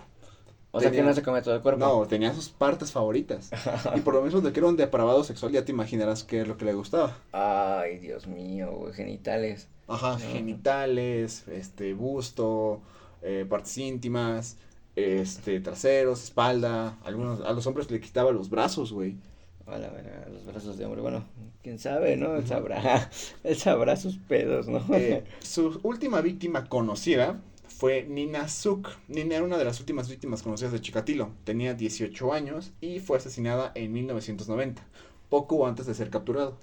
[0.71, 1.79] O sea que no se come todo el cuerpo.
[1.79, 3.49] No, tenía sus partes favoritas.
[3.95, 6.47] y por lo mismo de que era un depravado sexual, ya te imaginarás qué es
[6.49, 7.17] lo que le gustaba.
[7.31, 9.69] Ay, Dios mío, güey, genitales.
[9.87, 10.19] Ajá, Ajá.
[10.19, 12.81] genitales, este, busto,
[13.21, 14.57] eh, partes íntimas,
[14.95, 16.97] este, traseros, espalda.
[17.03, 19.17] Algunos, a los hombres le quitaba los brazos, güey.
[19.67, 19.91] A la
[20.31, 21.01] los brazos de hombre.
[21.01, 21.23] Bueno,
[21.63, 22.35] quién sabe, ¿no?
[22.35, 23.09] Él sabrá.
[23.43, 24.83] Él sabrá sus pedos, ¿no?
[24.93, 28.89] Eh, su última víctima conocida fue Nina Suk.
[29.07, 31.31] Nina era una de las últimas víctimas conocidas de Chikatilo.
[31.43, 34.85] Tenía 18 años y fue asesinada en 1990,
[35.29, 36.57] poco antes de ser capturado.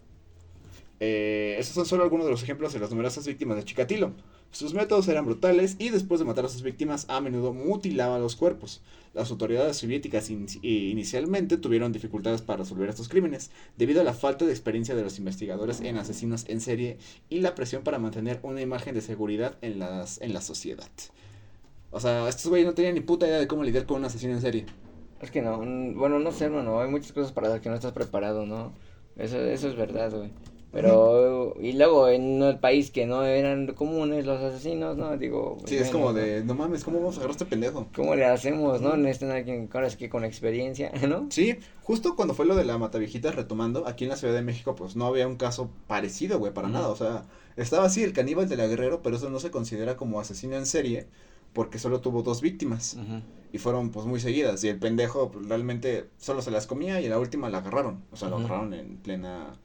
[1.04, 4.12] Eh, esos son solo algunos de los ejemplos de las numerosas víctimas de Chikatilo.
[4.52, 8.36] Sus métodos eran brutales y después de matar a sus víctimas a menudo mutilaba los
[8.36, 8.82] cuerpos.
[9.12, 14.44] Las autoridades soviéticas i- inicialmente tuvieron dificultades para resolver estos crímenes debido a la falta
[14.44, 16.98] de experiencia de los investigadores en asesinos en serie
[17.28, 20.86] y la presión para mantener una imagen de seguridad en, las, en la sociedad.
[21.90, 24.34] O sea, estos güeyes no tenían ni puta idea de cómo lidiar con un asesino
[24.34, 24.66] en serie.
[25.20, 27.92] Es que no, bueno, no sé, hermano, hay muchas cosas para las que no estás
[27.92, 28.72] preparado, ¿no?
[29.16, 30.30] Eso, eso es verdad, güey.
[30.72, 35.18] Pero, y luego en el país que no eran comunes los asesinos, ¿no?
[35.18, 37.88] Digo, Sí, es como de, no mames, ¿cómo vamos a agarrar este pendejo?
[37.94, 38.96] ¿Cómo le hacemos, no?
[38.96, 41.26] Necesitan alguien, ahora sí que con experiencia, ¿no?
[41.30, 44.74] Sí, justo cuando fue lo de la Mataviejita retomando, aquí en la Ciudad de México,
[44.74, 46.88] pues no había un caso parecido, güey, para nada.
[46.88, 47.24] O sea,
[47.56, 50.64] estaba así el caníbal de la Guerrero, pero eso no se considera como asesino en
[50.64, 51.06] serie,
[51.52, 52.94] porque solo tuvo dos víctimas.
[52.94, 53.20] Ujú.
[53.52, 54.64] Y fueron, pues, muy seguidas.
[54.64, 58.02] Y el pendejo, pues, realmente solo se las comía y la última la agarraron.
[58.10, 58.46] O sea, lo Ujú.
[58.46, 59.58] agarraron en plena.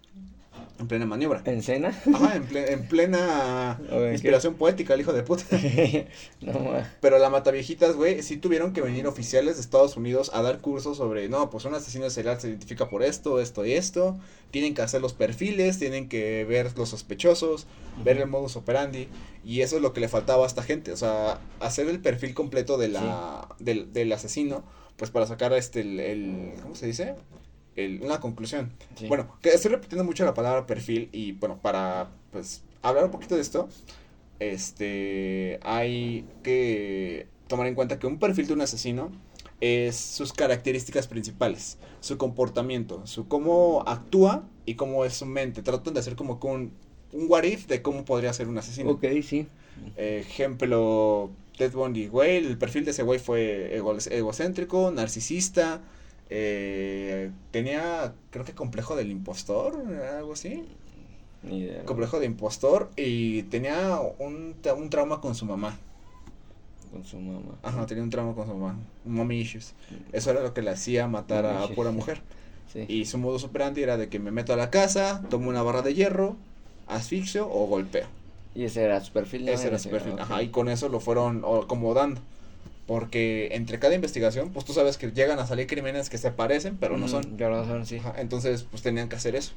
[0.80, 1.42] En plena maniobra.
[1.46, 1.90] ¿En cena?
[2.14, 3.80] Ajá, en, ple- en plena
[4.12, 5.44] inspiración poética, el hijo de puta.
[6.42, 6.94] no, ma.
[7.02, 10.98] Pero la Mataviejitas, güey, sí tuvieron que venir oficiales de Estados Unidos a dar cursos
[10.98, 14.18] sobre, no, pues un asesino serial se identifica por esto, esto y esto.
[14.52, 17.66] Tienen que hacer los perfiles, tienen que ver los sospechosos,
[18.06, 19.08] ver el modus operandi.
[19.44, 20.92] Y eso es lo que le faltaba a esta gente.
[20.92, 24.64] O sea, hacer el perfil completo de la, del, del asesino,
[24.96, 27.16] pues para sacar este, el, el- ¿cómo se dice?
[27.78, 28.74] El, una conclusión.
[28.96, 29.08] Sí.
[29.08, 33.36] Bueno, que estoy repitiendo mucho la palabra perfil y bueno, para pues hablar un poquito
[33.36, 33.70] de esto,
[34.40, 39.12] este, hay que tomar en cuenta que un perfil de un asesino
[39.62, 45.64] es sus características principales, su comportamiento, su cómo actúa y cómo es su mente.
[45.64, 46.72] Tratan de hacer como con
[47.14, 48.92] un what if de cómo podría ser un asesino.
[48.92, 49.48] Ok, sí.
[49.96, 55.82] ejemplo, Ted Bundy, güey, el perfil de ese güey fue egocéntrico, narcisista,
[56.30, 59.76] eh, tenía, creo que complejo del impostor,
[60.18, 60.64] algo así.
[61.86, 65.78] Complejo de impostor y tenía un, un trauma con su mamá.
[66.92, 67.56] Con su mamá.
[67.64, 68.78] Ajá, tenía un trauma con su mamá.
[69.06, 69.74] Mommy issues.
[70.12, 72.22] Eso era lo que le hacía matar a pura mujer.
[72.88, 75.82] Y su modo operandi era de que me meto a la casa, tomo una barra
[75.82, 76.36] de hierro,
[76.88, 78.08] asfixio o golpeo.
[78.54, 79.48] Y ese era su perfil.
[79.48, 80.20] Ese era su perfil.
[80.20, 82.22] Ajá, y con eso lo fueron acomodando.
[82.88, 86.78] Porque entre cada investigación, pues tú sabes que llegan a salir crímenes que se parecen,
[86.78, 87.38] pero no son.
[87.38, 88.00] Ya no son, sí.
[88.18, 89.52] entonces, pues tenían que hacer eso.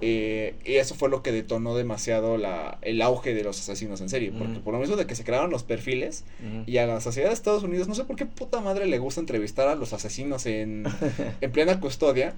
[0.00, 4.08] Eh, y eso fue lo que detonó demasiado la, el auge de los asesinos en
[4.08, 4.32] serie.
[4.36, 6.24] Porque por lo mismo de que se crearon los perfiles
[6.66, 9.20] y a la sociedad de Estados Unidos, no sé por qué puta madre le gusta
[9.20, 10.84] entrevistar a los asesinos en,
[11.40, 12.34] en plena custodia.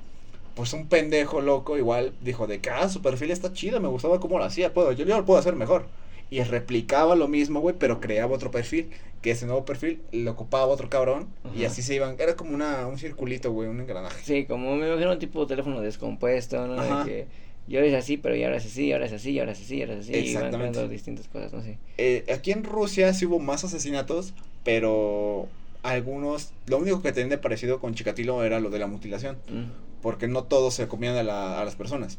[0.54, 4.18] Pues un pendejo loco igual dijo de que, ah, su perfil está chido, me gustaba
[4.18, 5.86] cómo lo hacía, puedo, yo, yo lo puedo hacer mejor.
[6.30, 8.90] Y replicaba lo mismo, güey, pero creaba otro perfil.
[9.22, 11.28] Que ese nuevo perfil lo ocupaba otro cabrón.
[11.56, 12.16] Y así se iban.
[12.18, 14.22] Era como una, un circulito, güey, un engranaje.
[14.24, 16.80] Sí, como me imagino un tipo de teléfono descompuesto, ¿no?
[16.80, 17.26] De que
[17.66, 19.94] yo eres así, pero ya ahora es así, ahora es así, ahora es así, ahora
[19.94, 20.14] es así.
[20.14, 20.84] Exactamente.
[20.84, 21.78] Y distintas cosas, no sé.
[21.98, 25.48] Eh, aquí en Rusia sí hubo más asesinatos, pero
[25.82, 26.52] algunos.
[26.66, 29.36] Lo único que tenía parecido con Chikatilo era lo de la mutilación.
[29.48, 30.00] Mm.
[30.00, 32.18] Porque no todos se comían a, la, a las personas.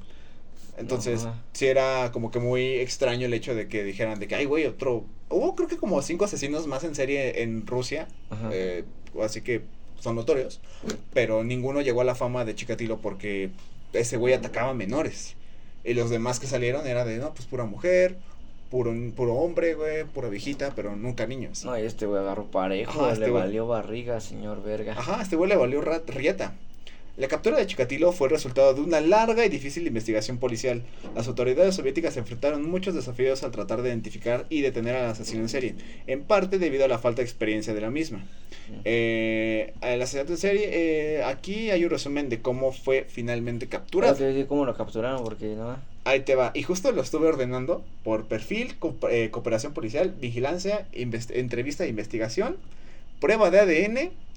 [0.79, 4.45] Entonces, sí era como que muy extraño el hecho de que dijeran de que, ay,
[4.45, 5.03] güey, otro...
[5.29, 8.07] Hubo creo que como cinco asesinos más en serie en Rusia,
[8.51, 8.85] eh,
[9.21, 9.61] así que
[9.99, 10.61] son notorios,
[11.13, 13.51] pero ninguno llegó a la fama de Chikatilo porque
[13.93, 15.35] ese güey atacaba menores.
[15.83, 18.17] Y los demás que salieron era de, no, pues pura mujer,
[18.69, 21.65] puro, puro hombre, güey, pura viejita, pero nunca niños.
[21.65, 24.93] No, y este güey agarró parejo, este le valió barriga, señor verga.
[24.93, 26.53] Ajá, este güey le valió rieta.
[27.19, 30.83] La captura de Chikatilo fue el resultado de una larga y difícil investigación policial.
[31.15, 35.49] Las autoridades soviéticas enfrentaron muchos desafíos al tratar de identificar y detener al asesino en
[35.49, 35.75] serie,
[36.07, 38.25] en parte debido a la falta de experiencia de la misma.
[38.85, 44.17] Eh, el asesinato en serie, eh, aquí hay un resumen de cómo fue finalmente capturado.
[44.47, 45.21] ¿Cómo lo capturaron?
[45.21, 45.75] Porque no.
[46.05, 46.51] Ahí te va.
[46.53, 48.75] Y justo lo estuve ordenando por perfil,
[49.11, 52.55] eh, cooperación policial, vigilancia, entrevista de investigación,
[53.19, 54.28] prueba de ADN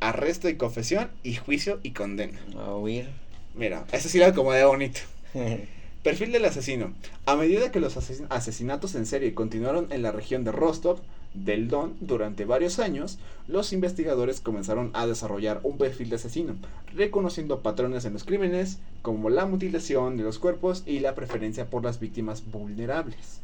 [0.00, 2.38] arresto y confesión y juicio y condena.
[2.56, 3.08] A huir.
[3.54, 5.00] Mira, eso sí era como de bonito.
[6.02, 6.94] Perfil del asesino.
[7.26, 11.00] A medida que los asesinatos en serie continuaron en la región de Rostov,
[11.34, 16.56] del Don, durante varios años, los investigadores comenzaron a desarrollar un perfil de asesino,
[16.94, 21.84] reconociendo patrones en los crímenes, como la mutilación de los cuerpos y la preferencia por
[21.84, 23.40] las víctimas vulnerables.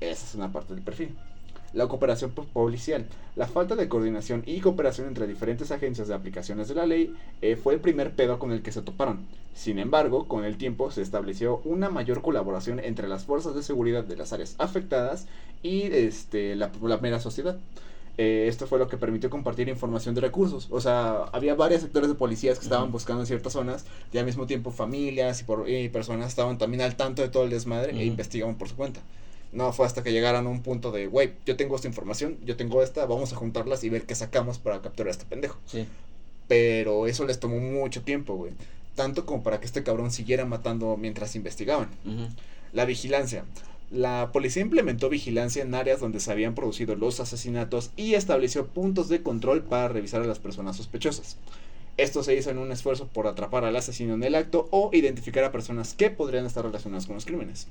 [0.00, 1.10] Esa es una parte del perfil
[1.76, 3.04] la cooperación policial.
[3.36, 7.54] La falta de coordinación y cooperación entre diferentes agencias de aplicaciones de la ley eh,
[7.54, 9.26] fue el primer pedo con el que se toparon.
[9.54, 14.04] Sin embargo, con el tiempo se estableció una mayor colaboración entre las fuerzas de seguridad
[14.04, 15.26] de las áreas afectadas
[15.62, 16.70] y este, la,
[17.02, 17.58] mera sociedad.
[18.16, 20.68] Eh, esto fue lo que permitió compartir información de recursos.
[20.70, 24.24] O sea, había varios sectores de policías que estaban buscando en ciertas zonas y al
[24.24, 28.06] mismo tiempo familias y, por, personas estaban también al tanto de todo el desmadre e
[28.06, 29.02] investigaban por su cuenta.
[29.56, 32.56] No fue hasta que llegaron a un punto de, güey, yo tengo esta información, yo
[32.58, 35.56] tengo esta, vamos a juntarlas y ver qué sacamos para capturar a este pendejo.
[35.64, 35.86] Sí.
[36.46, 38.52] Pero eso les tomó mucho tiempo, güey.
[38.96, 41.88] Tanto como para que este cabrón siguiera matando mientras investigaban.
[42.74, 43.46] La vigilancia.
[43.90, 49.08] La policía implementó vigilancia en áreas donde se habían producido los asesinatos y estableció puntos
[49.08, 51.38] de control para revisar a las personas sospechosas.
[51.96, 55.44] Esto se hizo en un esfuerzo por atrapar al asesino en el acto o identificar
[55.44, 57.68] a personas que podrían estar relacionadas con los crímenes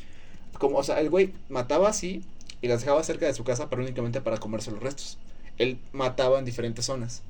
[0.58, 2.24] como, o sea, el güey mataba así
[2.62, 5.18] y las dejaba cerca de su casa, pero únicamente para comerse los restos.
[5.58, 7.22] Él mataba en diferentes zonas.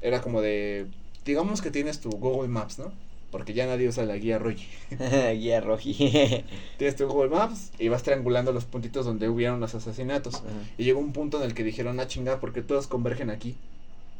[0.00, 0.86] Era como de,
[1.24, 2.92] digamos que tienes tu Google Maps, ¿no?
[3.30, 4.66] Porque ya nadie usa la guía Roji.
[5.34, 5.92] guía Roji.
[6.78, 10.42] tienes tu Google Maps y vas triangulando los puntitos donde hubieron los asesinatos.
[10.78, 13.56] Y llegó un punto en el que dijeron, ah, chingada, porque todos convergen aquí?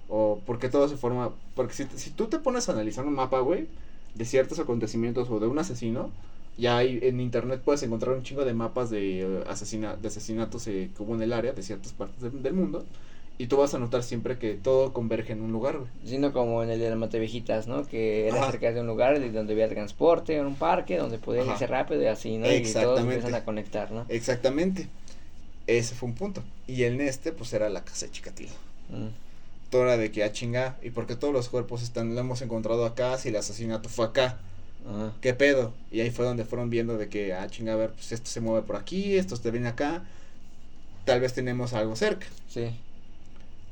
[0.09, 1.31] O porque todo se forma...
[1.55, 3.67] Porque si, si tú te pones a analizar un mapa, güey,
[4.15, 6.11] de ciertos acontecimientos o de un asesino,
[6.59, 10.67] ya hay, en internet puedes encontrar un chingo de mapas de, eh, asesina, de asesinatos
[10.67, 12.85] eh, que hubo en el área, de ciertas partes del mundo.
[13.41, 15.89] Y tú vas a notar siempre que todo converge en un lugar, güey.
[16.05, 17.87] Sino como en el de las Mateviejitas, ¿no?
[17.87, 21.69] Que era cerca de un lugar donde había transporte, en un parque, donde podías irse
[21.69, 22.53] rápido y así, ¿no?
[22.53, 24.05] Y todos empiezan a conectar, ¿no?
[24.09, 24.89] Exactamente.
[25.69, 26.43] Ese fue un punto.
[26.67, 28.51] Y el este, pues era la casa de Chikatilo.
[28.89, 29.09] Mm.
[29.71, 32.85] Toda de que, a ah, chinga, ¿y porque todos los cuerpos están, lo hemos encontrado
[32.87, 34.39] acá si el asesinato fue acá?
[35.21, 35.75] ¿Qué pedo?
[35.91, 38.41] Y ahí fue donde fueron viendo de que, ah, chinga, a ver, pues esto se
[38.41, 40.05] mueve por aquí, esto te viene acá.
[41.05, 42.27] tal vez tenemos algo cerca.
[42.49, 42.71] Sí.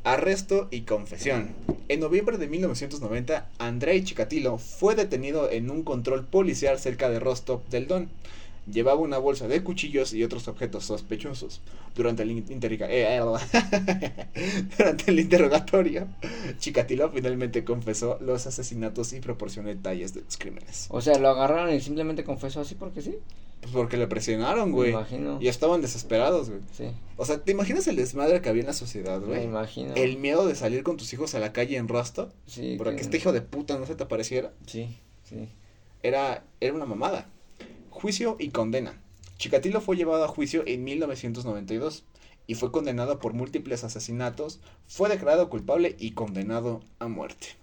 [0.05, 1.51] Arresto y confesión.
[1.89, 7.67] En noviembre de 1990, Andrei Chikatilo fue detenido en un control policial cerca de Rostov
[7.69, 8.09] del Don.
[8.71, 11.61] Llevaba una bolsa de cuchillos y otros objetos sospechosos.
[11.95, 13.21] Durante el, interroga- eh,
[14.79, 16.09] Durante el interrogatorio,
[16.59, 20.87] Chikatilo finalmente confesó los asesinatos y proporcionó detalles de los crímenes.
[20.91, 23.17] O sea, lo agarraron y simplemente confesó así porque sí.
[23.61, 24.91] Pues porque le presionaron, Me güey.
[24.91, 25.39] imagino.
[25.41, 26.61] Y estaban desesperados, güey.
[26.73, 26.85] Sí.
[27.17, 29.45] O sea, ¿te imaginas el desmadre que había en la sociedad, Me güey?
[29.45, 29.95] imagino.
[29.95, 32.77] El miedo de salir con tus hijos a la calle en Rostov Sí.
[32.79, 34.53] para que que- este hijo de puta no se te apareciera.
[34.67, 35.49] Sí, sí.
[36.03, 37.29] Era, era una mamada.
[37.97, 39.01] Juicio y condena.
[39.39, 42.05] Chikatilo fue llevado a juicio en 1992
[42.47, 47.57] y fue condenado por múltiples asesinatos, fue declarado culpable y condenado a muerte.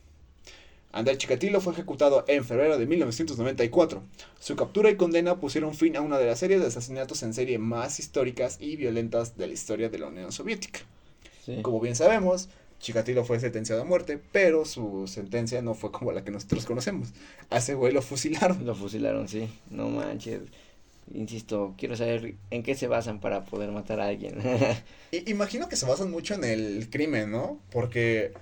[0.91, 4.01] Andrés Chikatilo fue ejecutado en febrero de 1994.
[4.39, 7.59] Su captura y condena pusieron fin a una de las series de asesinatos en serie
[7.59, 10.79] más históricas y violentas de la historia de la Unión Soviética.
[11.45, 11.61] Sí.
[11.61, 12.49] Como bien sabemos,
[12.83, 17.13] Chikatilo fue sentenciado a muerte, pero su sentencia no fue como la que nosotros conocemos.
[17.49, 18.65] A ese güey lo fusilaron.
[18.65, 19.49] Lo fusilaron, sí.
[19.69, 20.41] No manches.
[21.13, 24.37] Insisto, quiero saber en qué se basan para poder matar a alguien.
[25.27, 27.57] Imagino que se basan mucho en el crimen, ¿no?
[27.71, 28.33] Porque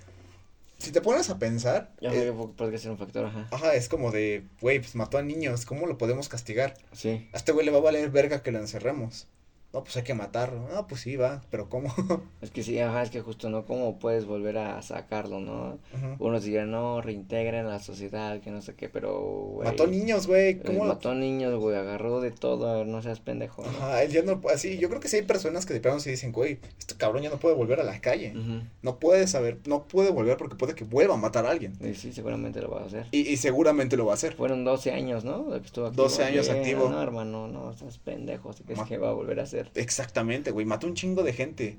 [0.80, 3.48] si te pones a pensar, ya eh, podría ser un factor, ajá.
[3.52, 6.76] ajá, es como de, güey, pues mató a niños, ¿cómo lo podemos castigar?
[6.94, 7.30] Sí.
[7.32, 9.28] A este güey le va a valer verga que lo encerremos.
[9.74, 10.68] No, pues hay que matarlo.
[10.74, 11.94] No, pues sí, va, pero ¿cómo?
[12.42, 13.66] Es que sí, ajá, es que justo, ¿no?
[13.66, 15.78] ¿Cómo puedes volver a sacarlo, no?
[16.20, 19.68] Unos dirán, no, reintegren la sociedad, que no sé qué, pero, güey.
[19.68, 23.70] Mató niños, güey, eh, ¿cómo Mató niños, güey, agarró de todo, no seas pendejo, ¿no?
[23.70, 26.10] Ajá, él ya no, así, yo creo que sí hay personas que de plano se
[26.10, 28.34] dicen, güey, este cabrón ya no puede volver a la calle.
[28.82, 31.74] No puede saber, no puede volver porque puede que vuelva a matar a alguien.
[31.82, 33.06] Y sí, seguramente lo va a hacer.
[33.12, 34.34] Y, y seguramente lo va a hacer.
[34.34, 35.44] Fueron 12 años, ¿no?
[35.52, 36.04] De que estuvo activo.
[36.04, 36.90] 12 años activo.
[36.90, 39.61] No, hermano, no, estás pendejo, así que es que va a volver a hacer.
[39.76, 41.78] Exactamente, güey, mató un chingo de gente.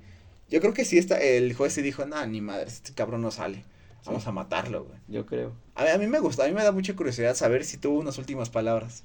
[0.49, 3.31] Yo creo que sí está, el juez sí dijo, nah, ni madre, este cabrón no
[3.31, 3.65] sale.
[4.05, 4.29] Vamos Sí.
[4.29, 4.99] a matarlo, güey.
[5.09, 5.53] Yo creo.
[5.75, 7.99] A mí, a mí me gusta, a mí me da mucha curiosidad saber si tuvo
[8.01, 9.05] unas últimas palabras.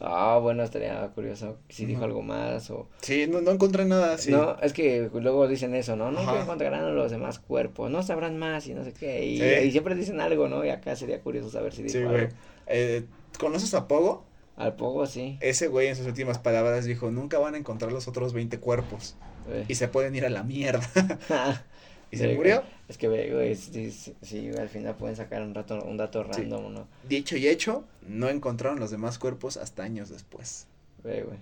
[0.00, 2.88] Ah, bueno, estaría curioso si dijo algo más o...
[3.00, 4.16] Sí, no, no encontré nada.
[4.28, 6.10] No, es que luego dicen eso, ¿no?
[6.10, 9.24] No encontrarán los demás cuerpos, no sabrán más y no sé qué.
[9.24, 9.66] Y, Sí.
[9.68, 10.64] y siempre dicen algo, ¿no?
[10.64, 12.10] Y acá sería curioso saber si dijo Sí, algo.
[12.12, 12.28] güey.
[12.66, 13.04] Eh,
[13.38, 14.24] ¿Conoces a Pogo?
[14.58, 15.38] Al poco sí.
[15.40, 19.16] Ese güey en sus últimas palabras dijo, nunca van a encontrar los otros 20 cuerpos.
[19.46, 19.64] güey.
[19.68, 20.82] Y se pueden ir a la mierda.
[22.10, 22.62] y se Sí, murió.
[22.88, 26.40] Es que, güey, sí, sí, sí, al final pueden sacar un, rato, un dato Sí.
[26.42, 26.88] random, ¿no?
[27.08, 30.66] Dicho y hecho, no encontraron los demás cuerpos hasta años después.
[31.04, 31.38] Ve, güey.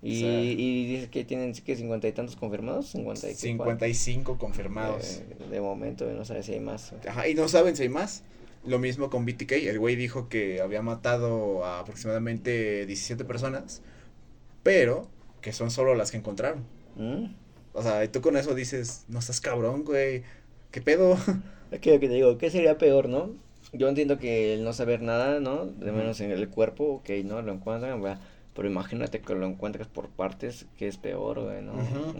[0.00, 4.38] Y, O sea- y dice que tienen que cincuenta y tantos confirmados, cincuenta y 55
[4.38, 5.22] confirmados.
[5.28, 6.90] Eh, de momento, no sabe si hay más.
[6.92, 7.08] güey.
[7.08, 8.22] Ajá, y no saben si hay más.
[8.66, 9.52] Lo mismo con BTK.
[9.52, 13.82] El güey dijo que había matado a aproximadamente 17 personas,
[14.62, 15.08] pero
[15.40, 16.64] que son solo las que encontraron.
[16.96, 17.26] ¿Mm?
[17.72, 20.22] O sea, y tú con eso dices, no estás cabrón, güey.
[20.70, 21.16] ¿Qué pedo?
[21.70, 23.32] Es que que te digo, ¿qué sería peor, no?
[23.74, 25.66] Yo entiendo que el no saber nada, ¿no?
[25.66, 27.42] De menos en el cuerpo, ok, ¿no?
[27.42, 28.00] Lo encuentran.
[28.54, 31.74] Pero imagínate que lo encuentras por partes, que es peor, güey, ¿no?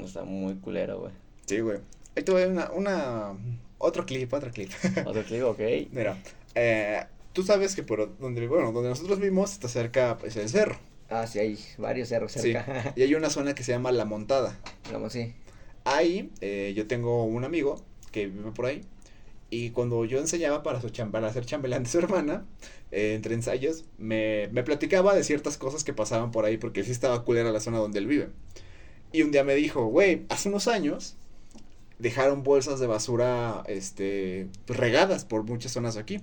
[0.04, 1.12] Está muy culero, güey.
[1.46, 1.78] Sí, güey.
[2.14, 3.38] Ahí te voy a dar una, una,
[3.78, 4.70] otro clip, otro clip.
[5.06, 5.60] Otro digo, ok.
[5.92, 6.20] Mira,
[6.54, 10.76] eh, tú sabes que por donde, bueno, donde nosotros vimos está cerca, pues, el cerro.
[11.10, 12.40] Ah, sí, hay varios cerros Sí.
[12.52, 12.92] cerca.
[12.96, 14.58] Y hay una zona que se llama La Montada.
[14.92, 15.32] Vamos, sí.
[15.84, 18.82] Ahí eh, yo tengo un amigo que vive por ahí.
[19.50, 22.44] Y cuando yo enseñaba para, su cham- para hacer chambelán de su hermana,
[22.90, 26.90] eh, entre ensayos, me, me platicaba de ciertas cosas que pasaban por ahí, porque sí
[26.90, 28.28] estaba culera la zona donde él vive.
[29.10, 31.16] Y un día me dijo, güey, hace unos años
[31.98, 36.20] dejaron bolsas de basura este, regadas por muchas zonas aquí.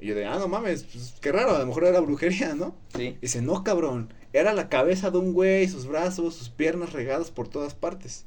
[0.00, 2.74] Y yo de, ah, no mames, pues, qué raro, a lo mejor era brujería, ¿no?
[2.94, 3.16] Sí.
[3.20, 7.48] Dice, no, cabrón, era la cabeza de un güey, sus brazos, sus piernas regadas por
[7.48, 8.26] todas partes.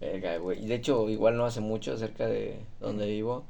[0.00, 0.64] Verga, güey.
[0.64, 3.44] Y de hecho, igual no hace mucho cerca de donde vivo.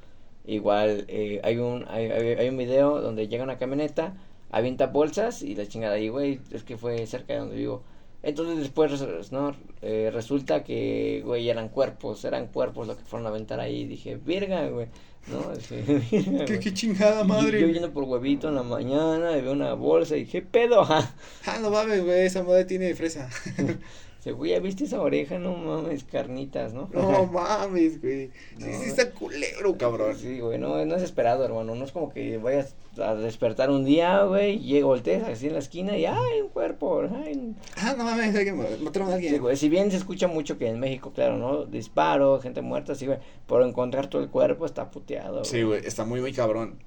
[0.46, 4.16] Igual eh, hay un hay, hay, hay un video donde llega una camioneta,
[4.50, 7.82] avienta bolsas y la chingada ahí, güey, es que fue cerca de donde vivo.
[8.22, 9.00] Entonces después,
[9.32, 9.54] ¿no?
[9.80, 13.86] Eh, resulta que, güey, eran cuerpos, eran cuerpos lo que fueron a aventar ahí.
[13.86, 14.88] Dije, verga, güey,
[15.28, 15.54] ¿no?
[15.56, 16.60] Dije, "Verga, ¿Qué, güey".
[16.60, 17.60] qué chingada Y madre.
[17.60, 20.82] Yo yendo por huevito en la mañana y veo una bolsa y dije, ¿qué pedo?
[20.82, 23.30] Ah, no mames, güey, esa madre tiene fresa.
[24.32, 25.38] Güey, ¿ya viste esa oreja?
[25.38, 26.88] No mames, carnitas, ¿no?
[26.92, 28.28] No mames, güey.
[28.28, 30.16] Sí, No, sí está culero, cabrón.
[30.16, 31.74] Sí, güey, no, no es esperado, hermano.
[31.74, 35.60] No es como que vayas a despertar un día, güey, y voltees así en la
[35.60, 37.02] esquina y ¡ay, un cuerpo!
[37.24, 37.54] ¡Ay!
[37.76, 39.32] Ah, no mames, alguien mataron a alguien.
[39.34, 41.64] Sí, güey, si bien se escucha mucho que en México, claro, ¿no?
[41.64, 43.18] Disparo, gente muerta, sí, güey.
[43.46, 46.78] Pero encontrar todo el cuerpo está puteado, Sí, güey, está muy, muy cabrón.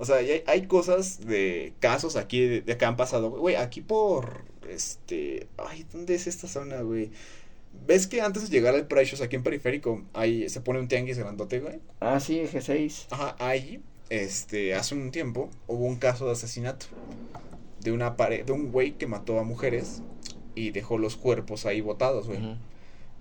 [0.00, 3.30] O sea, hay, hay cosas de casos aquí de, de que han pasado.
[3.30, 7.10] Güey, aquí por, este, ay, ¿dónde es esta zona, güey?
[7.86, 11.18] ¿Ves que antes de llegar al Precious aquí en Periférico, ahí se pone un tianguis
[11.18, 11.80] grandote, güey?
[12.00, 13.08] Ah, sí, G6.
[13.10, 16.86] Ajá, ahí, este, hace un tiempo hubo un caso de asesinato
[17.80, 20.02] de una pare de un güey que mató a mujeres
[20.54, 22.40] y dejó los cuerpos ahí botados, güey.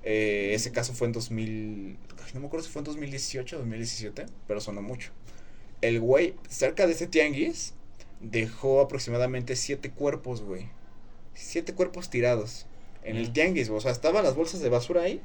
[0.03, 3.59] Eh, ese caso fue en 2000, ay, no me acuerdo si fue en 2018 o
[3.59, 5.11] 2017, pero sonó mucho.
[5.81, 7.73] El güey, cerca de ese tianguis,
[8.19, 10.67] dejó aproximadamente siete cuerpos, güey.
[11.33, 12.65] Siete cuerpos tirados
[13.03, 13.33] en el Ujú.
[13.33, 15.21] tianguis, o sea, estaban las bolsas de basura ahí.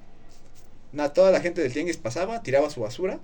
[0.93, 3.19] Nada, toda la gente del tianguis pasaba, tiraba su basura.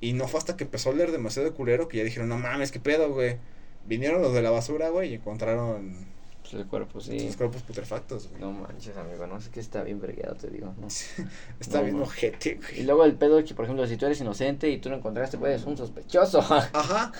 [0.00, 2.36] Y no fue hasta que empezó a oler demasiado de culero que ya dijeron, no
[2.36, 3.36] mames, qué pedo, güey.
[3.86, 6.06] Vinieron los de la basura, güey, y encontraron
[6.50, 7.18] Pues el cuerpo, sí.
[7.26, 8.40] los cuerpos putrefactos, güey.
[8.40, 10.72] No manches, amigo, no sé qué está bien vergueado, te digo.
[10.80, 10.86] ¿no?
[11.60, 12.04] Está no, bien no.
[12.04, 12.82] ojete, Y güey.
[12.84, 15.54] luego el pedo que, por ejemplo, si tú eres inocente y tú lo encontraste, pues
[15.54, 16.38] eres un sospechoso.
[16.72, 17.10] Ajá.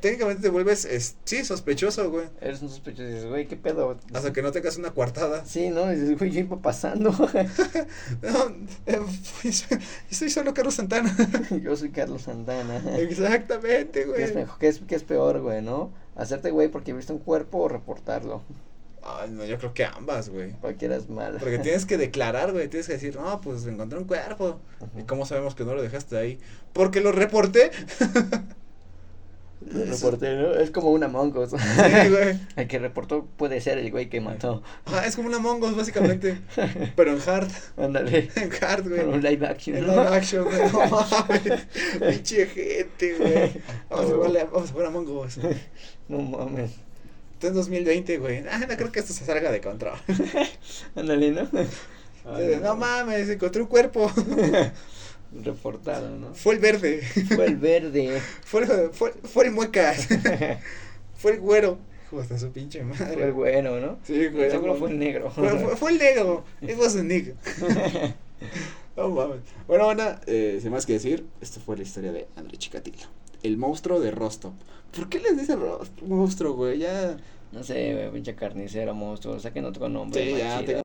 [0.00, 2.26] Técnicamente te vuelves, es, sí, sospechoso, güey.
[2.40, 3.96] eres un sospechoso y dices, güey, ¿qué pedo?
[4.12, 5.44] Hasta que no tengas una coartada.
[5.44, 5.92] Sí, ¿no?
[5.92, 7.10] Y dices, güey, yo iba pasando.
[8.22, 8.46] No,
[8.86, 9.00] eh,
[9.42, 9.66] pues,
[10.10, 11.14] soy solo Carlos Santana.
[11.62, 12.82] yo soy Carlos Santana.
[12.98, 14.22] Exactamente, ¿Qué güey.
[14.22, 15.92] es, mejor, qué, es, ¿Qué es peor, güey, no?
[16.16, 18.42] Hacerte güey porque viste un cuerpo o reportarlo.
[19.02, 20.52] Ay, no, yo creo que ambas, güey.
[20.52, 21.38] Cualquiera es mal.
[21.40, 22.68] Porque tienes que declarar, güey.
[22.68, 24.60] Tienes que decir, no, pues encontré un cuerpo.
[24.98, 26.38] ¿Y cómo sabemos que no lo dejaste ahí?
[26.72, 27.70] Porque lo reporté.
[29.72, 30.54] ¿no?
[30.54, 31.50] Es como una Us.
[31.50, 31.56] Sí,
[32.10, 32.38] güey.
[32.56, 34.62] El que reportó puede ser el güey que mató.
[34.84, 36.38] Ajá, es como una Mongos, básicamente.
[36.96, 37.50] Pero en hard.
[37.76, 38.30] Ándale.
[38.36, 39.04] En hard, güey.
[39.04, 39.76] Con un live action.
[39.76, 39.92] En ¿no?
[39.92, 40.58] live action, güey.
[40.72, 41.66] No mames.
[41.98, 43.52] Pinche gente, güey.
[43.88, 45.38] Vamos a vamos a jugar a Mongos.
[46.08, 46.72] No mames.
[47.34, 48.44] Está en 2020, güey.
[48.50, 49.98] Ah, no creo que esto se salga de control.
[50.94, 51.48] Ándale, ¿no?
[52.62, 54.10] no mames, encontré un cuerpo.
[55.32, 56.34] Reportado, ¿no?
[56.34, 57.02] Fue el verde.
[57.02, 58.20] Fue el verde.
[58.44, 60.08] Fue, el- fue, fue el muecas.
[61.16, 61.78] Fue el güero.
[62.06, 63.14] Hijo de su pinche madre.
[63.14, 63.98] Fue el bueno, ¿no?
[64.04, 64.50] Sí, güey.
[64.50, 65.30] Seguro fue el negro.
[65.30, 66.44] Fue, fue- fue el negro.
[66.60, 67.34] It was a nigga.
[68.96, 69.38] No mames.
[69.68, 73.06] Bueno, banda, eh, sin más que decir, esta fue la historia de André Chikatilo.
[73.42, 74.52] El monstruo de Rostov.
[74.94, 76.06] ¿Por qué les dice Rostov?
[76.08, 77.16] Monstruo, güey, ya.
[77.52, 79.38] No sé, güey, pinche carnicero, monstruo.
[79.38, 80.22] Saquen otro nombre.
[80.24, 80.82] Sí, ya.